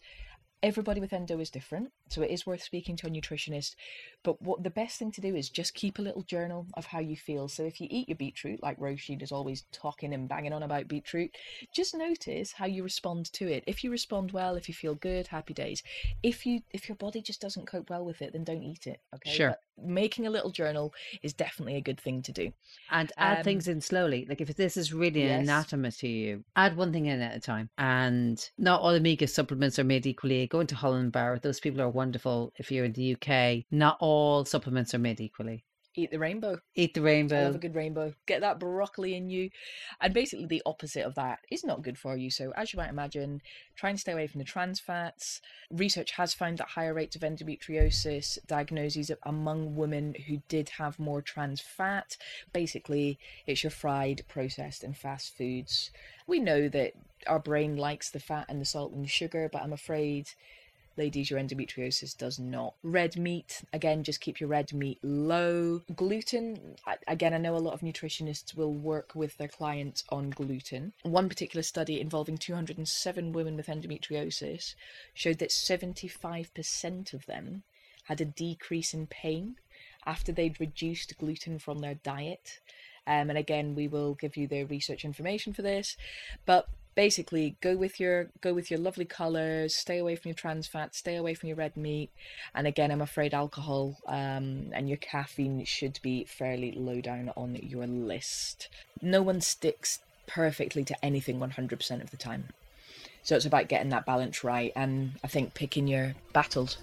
everybody 0.63 0.99
with 0.99 1.13
endo 1.13 1.39
is 1.39 1.49
different 1.49 1.91
so 2.09 2.21
it 2.21 2.31
is 2.31 2.45
worth 2.45 2.61
speaking 2.61 2.95
to 2.97 3.07
a 3.07 3.09
nutritionist. 3.09 3.75
But 4.23 4.41
what 4.41 4.63
the 4.63 4.69
best 4.69 4.97
thing 4.97 5.11
to 5.11 5.21
do 5.21 5.35
is 5.35 5.49
just 5.49 5.73
keep 5.73 5.99
a 5.99 6.01
little 6.01 6.23
journal 6.23 6.67
of 6.75 6.85
how 6.85 6.99
you 6.99 7.15
feel. 7.15 7.47
So 7.47 7.63
if 7.63 7.79
you 7.79 7.87
eat 7.89 8.09
your 8.09 8.15
beetroot 8.17 8.61
like 8.61 8.79
Roisin 8.79 9.21
is 9.21 9.31
always 9.31 9.65
talking 9.71 10.13
and 10.13 10.27
banging 10.27 10.53
on 10.53 10.63
about 10.63 10.87
beetroot 10.87 11.35
just 11.73 11.95
notice 11.95 12.51
how 12.53 12.65
you 12.65 12.83
respond 12.83 13.31
to 13.33 13.47
it. 13.47 13.63
If 13.67 13.83
you 13.83 13.91
respond 13.91 14.31
well 14.31 14.55
if 14.55 14.67
you 14.67 14.73
feel 14.73 14.95
good 14.95 15.27
happy 15.27 15.53
days. 15.53 15.83
If 16.23 16.45
you 16.45 16.61
if 16.71 16.89
your 16.89 16.95
body 16.95 17.21
just 17.21 17.41
doesn't 17.41 17.67
cope 17.67 17.89
well 17.89 18.05
with 18.05 18.21
it 18.21 18.33
then 18.33 18.43
don't 18.43 18.63
eat 18.63 18.87
it 18.87 18.99
okay? 19.13 19.31
Sure. 19.31 19.49
But 19.49 19.59
making 19.85 20.25
a 20.25 20.29
little 20.29 20.51
journal 20.51 20.93
is 21.21 21.33
definitely 21.33 21.75
a 21.75 21.81
good 21.81 21.99
thing 21.99 22.21
to 22.23 22.31
do. 22.31 22.51
And 22.91 23.11
add 23.17 23.39
um, 23.39 23.43
things 23.43 23.67
in 23.67 23.81
slowly. 23.81 24.25
Like 24.27 24.41
if 24.41 24.55
this 24.55 24.77
is 24.77 24.93
really 24.93 25.23
yes. 25.23 25.31
an 25.31 25.43
anathema 25.43 25.91
to 25.91 26.07
you 26.07 26.43
add 26.55 26.77
one 26.77 26.93
thing 26.93 27.07
in 27.07 27.21
at 27.21 27.35
a 27.35 27.39
time. 27.39 27.69
And 27.77 28.49
not 28.57 28.81
all 28.81 28.89
omega 28.89 29.27
supplements 29.27 29.77
are 29.79 29.83
made 29.83 30.05
equally. 30.05 30.47
Go 30.47 30.59
into 30.61 30.75
Holland 30.75 31.11
Bar. 31.11 31.39
Those 31.39 31.59
people 31.59 31.81
are 31.81 31.89
wonderful 31.95 32.53
if 32.57 32.71
you're 32.71 32.85
in 32.85 32.93
the 32.93 33.15
UK 33.15 33.65
not 33.71 33.97
all 33.99 34.45
supplements 34.45 34.93
are 34.93 34.99
made 34.99 35.19
equally 35.19 35.65
eat 35.95 36.11
the 36.11 36.19
rainbow. 36.19 36.59
Eat 36.75 36.93
the 36.93 37.01
rainbow. 37.01 37.43
Have 37.43 37.55
a 37.55 37.59
good 37.59 37.75
rainbow. 37.75 38.13
Get 38.25 38.41
that 38.41 38.59
broccoli 38.59 39.15
in 39.15 39.29
you. 39.29 39.49
And 40.01 40.13
basically, 40.13 40.45
the 40.45 40.61
opposite 40.65 41.05
of 41.05 41.15
that 41.15 41.39
is 41.49 41.63
not 41.63 41.81
good 41.81 41.97
for 41.97 42.15
you. 42.17 42.29
So, 42.29 42.51
as 42.55 42.73
you 42.73 42.77
might 42.77 42.89
imagine, 42.89 43.41
try 43.75 43.89
and 43.89 43.99
stay 43.99 44.11
away 44.11 44.27
from 44.27 44.39
the 44.39 44.45
trans 44.45 44.79
fats. 44.79 45.41
Research 45.71 46.11
has 46.11 46.33
found 46.33 46.57
that 46.57 46.69
higher 46.69 46.93
rates 46.93 47.15
of 47.15 47.21
endometriosis 47.21 48.37
diagnoses 48.45 49.11
among 49.23 49.75
women 49.75 50.15
who 50.27 50.41
did 50.47 50.69
have 50.69 50.99
more 50.99 51.21
trans 51.21 51.61
fat. 51.61 52.17
Basically, 52.53 53.17
it's 53.47 53.63
your 53.63 53.71
fried, 53.71 54.23
processed, 54.27 54.83
and 54.83 54.97
fast 54.97 55.35
foods. 55.37 55.91
We 56.27 56.39
know 56.39 56.67
that 56.69 56.93
our 57.27 57.39
brain 57.39 57.77
likes 57.77 58.09
the 58.09 58.19
fat 58.19 58.45
and 58.49 58.59
the 58.61 58.65
salt 58.65 58.93
and 58.93 59.03
the 59.03 59.09
sugar, 59.09 59.49
but 59.51 59.61
I'm 59.61 59.73
afraid 59.73 60.29
Ladies, 60.97 61.29
your 61.29 61.39
endometriosis 61.39 62.17
does 62.17 62.39
not. 62.39 62.75
Red 62.81 63.17
meat, 63.17 63.63
again, 63.73 64.03
just 64.03 64.21
keep 64.21 64.39
your 64.39 64.47
red 64.47 64.71
meat 64.73 64.97
low. 65.03 65.81
Gluten, 65.93 66.77
again, 67.07 67.33
I 67.33 67.37
know 67.37 67.55
a 67.55 67.59
lot 67.59 67.73
of 67.73 67.81
nutritionists 67.81 68.55
will 68.55 68.73
work 68.73 69.13
with 69.13 69.37
their 69.37 69.49
clients 69.49 70.05
on 70.09 70.29
gluten. 70.29 70.93
One 71.03 71.27
particular 71.27 71.63
study 71.63 71.99
involving 71.99 72.37
207 72.37 73.33
women 73.33 73.57
with 73.57 73.67
endometriosis 73.67 74.75
showed 75.13 75.39
that 75.39 75.49
75% 75.49 77.13
of 77.13 77.25
them 77.25 77.63
had 78.05 78.21
a 78.21 78.25
decrease 78.25 78.93
in 78.93 79.07
pain 79.07 79.57
after 80.05 80.31
they'd 80.31 80.59
reduced 80.59 81.17
gluten 81.17 81.59
from 81.59 81.79
their 81.79 81.95
diet. 81.95 82.59
Um, 83.07 83.29
and 83.29 83.37
again, 83.37 83.75
we 83.75 83.87
will 83.87 84.13
give 84.13 84.37
you 84.37 84.47
the 84.47 84.63
research 84.63 85.03
information 85.03 85.53
for 85.53 85.61
this. 85.61 85.97
But 86.45 86.69
basically 86.95 87.57
go 87.61 87.75
with 87.75 87.99
your 87.99 88.29
go 88.41 88.53
with 88.53 88.71
your 88.71 88.79
lovely 88.79 89.05
colors 89.05 89.75
stay 89.75 89.97
away 89.97 90.15
from 90.15 90.29
your 90.29 90.35
trans 90.35 90.65
fats 90.65 90.97
stay 90.97 91.17
away 91.17 91.33
from 91.33 91.47
your 91.47 91.57
red 91.57 91.75
meat. 91.77 92.09
And 92.53 92.65
again 92.65 92.91
i'm 92.91 93.01
afraid 93.01 93.33
alcohol 93.33 93.97
um, 94.07 94.69
and 94.71 94.87
your 94.87 94.97
caffeine 94.97 95.65
should 95.65 95.99
be 96.01 96.23
fairly 96.23 96.71
low 96.71 97.01
down 97.01 97.31
on 97.35 97.55
your 97.55 97.85
list. 97.85 98.69
No 99.01 99.21
one 99.21 99.41
sticks 99.41 99.99
perfectly 100.27 100.83
to 100.83 101.05
anything 101.05 101.39
100% 101.39 102.01
of 102.01 102.09
the 102.09 102.17
time. 102.17 102.45
So 103.21 103.35
it's 103.35 103.45
about 103.45 103.67
getting 103.67 103.89
that 103.89 104.05
balance 104.05 104.43
right 104.43 104.71
and 104.75 105.13
i 105.23 105.27
think 105.27 105.53
picking 105.53 105.87
your 105.87 106.15
battles. 106.33 106.77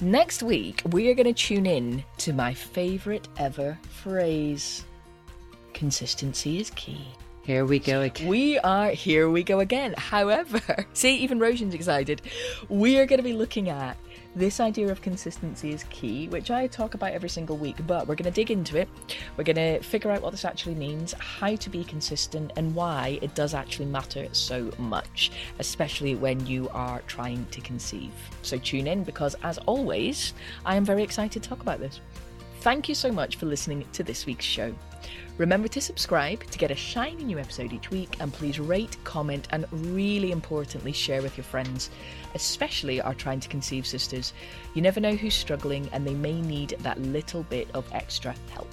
Next 0.00 0.42
week 0.42 0.82
we 0.90 1.08
are 1.08 1.14
going 1.14 1.32
to 1.32 1.32
tune 1.32 1.66
in 1.66 2.02
to 2.18 2.32
my 2.32 2.52
favorite 2.52 3.28
ever 3.36 3.78
phrase 4.02 4.84
consistency 5.72 6.58
is 6.58 6.70
key 6.70 7.06
here 7.42 7.64
we 7.64 7.78
go 7.78 8.02
again. 8.02 8.28
We 8.28 8.58
are 8.58 8.90
here 8.90 9.30
we 9.30 9.42
go 9.42 9.60
again. 9.60 9.94
However, 9.96 10.60
see, 10.92 11.16
even 11.16 11.38
Roisin's 11.38 11.74
excited. 11.74 12.22
We 12.68 12.98
are 12.98 13.06
going 13.06 13.18
to 13.18 13.24
be 13.24 13.32
looking 13.32 13.70
at 13.70 13.96
this 14.36 14.60
idea 14.60 14.88
of 14.92 15.02
consistency 15.02 15.72
is 15.72 15.84
key, 15.90 16.28
which 16.28 16.50
I 16.50 16.66
talk 16.66 16.94
about 16.94 17.12
every 17.12 17.28
single 17.28 17.56
week, 17.56 17.76
but 17.86 18.06
we're 18.06 18.14
going 18.14 18.30
to 18.30 18.30
dig 18.30 18.50
into 18.50 18.78
it. 18.78 18.88
We're 19.36 19.44
going 19.44 19.56
to 19.56 19.80
figure 19.80 20.10
out 20.10 20.22
what 20.22 20.30
this 20.30 20.44
actually 20.44 20.76
means, 20.76 21.14
how 21.14 21.56
to 21.56 21.70
be 21.70 21.82
consistent, 21.82 22.52
and 22.56 22.74
why 22.74 23.18
it 23.22 23.34
does 23.34 23.54
actually 23.54 23.86
matter 23.86 24.28
so 24.32 24.70
much, 24.78 25.32
especially 25.58 26.14
when 26.14 26.46
you 26.46 26.68
are 26.68 27.00
trying 27.08 27.44
to 27.46 27.60
conceive. 27.60 28.12
So 28.42 28.58
tune 28.58 28.86
in 28.86 29.02
because, 29.02 29.34
as 29.42 29.58
always, 29.58 30.34
I 30.64 30.76
am 30.76 30.84
very 30.84 31.02
excited 31.02 31.42
to 31.42 31.48
talk 31.48 31.62
about 31.62 31.80
this. 31.80 32.00
Thank 32.60 32.88
you 32.88 32.94
so 32.94 33.10
much 33.10 33.36
for 33.36 33.46
listening 33.46 33.84
to 33.94 34.04
this 34.04 34.26
week's 34.26 34.44
show. 34.44 34.74
Remember 35.38 35.68
to 35.68 35.80
subscribe 35.80 36.44
to 36.44 36.58
get 36.58 36.70
a 36.70 36.74
shiny 36.74 37.24
new 37.24 37.38
episode 37.38 37.72
each 37.72 37.90
week, 37.90 38.16
and 38.20 38.32
please 38.32 38.60
rate, 38.60 38.96
comment, 39.04 39.48
and 39.50 39.66
really 39.72 40.32
importantly, 40.32 40.92
share 40.92 41.22
with 41.22 41.36
your 41.36 41.44
friends, 41.44 41.90
especially 42.34 43.00
our 43.00 43.14
trying 43.14 43.40
to 43.40 43.48
conceive 43.48 43.86
sisters. 43.86 44.34
You 44.74 44.82
never 44.82 45.00
know 45.00 45.14
who's 45.14 45.34
struggling, 45.34 45.88
and 45.92 46.06
they 46.06 46.14
may 46.14 46.40
need 46.40 46.76
that 46.80 47.00
little 47.00 47.42
bit 47.44 47.68
of 47.72 47.90
extra 47.92 48.34
help. 48.52 48.68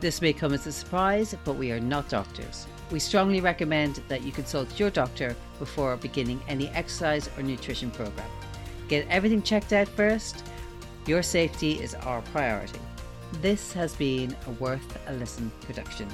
This 0.00 0.22
may 0.22 0.32
come 0.32 0.52
as 0.52 0.66
a 0.66 0.72
surprise, 0.72 1.34
but 1.44 1.54
we 1.54 1.72
are 1.72 1.80
not 1.80 2.08
doctors. 2.08 2.68
We 2.92 3.00
strongly 3.00 3.40
recommend 3.40 4.00
that 4.08 4.22
you 4.22 4.30
consult 4.30 4.78
your 4.78 4.90
doctor 4.90 5.34
before 5.58 5.96
beginning 5.96 6.40
any 6.46 6.68
exercise 6.68 7.28
or 7.36 7.42
nutrition 7.42 7.90
program. 7.90 8.30
Get 8.88 9.06
everything 9.08 9.42
checked 9.42 9.72
out 9.72 9.88
first. 9.88 10.44
Your 11.06 11.22
safety 11.22 11.72
is 11.72 11.94
our 11.94 12.22
priority. 12.22 12.78
This 13.34 13.72
has 13.74 13.94
been 13.94 14.34
a 14.46 14.50
Worth 14.52 14.98
a 15.06 15.12
Listen 15.12 15.52
production. 15.60 16.08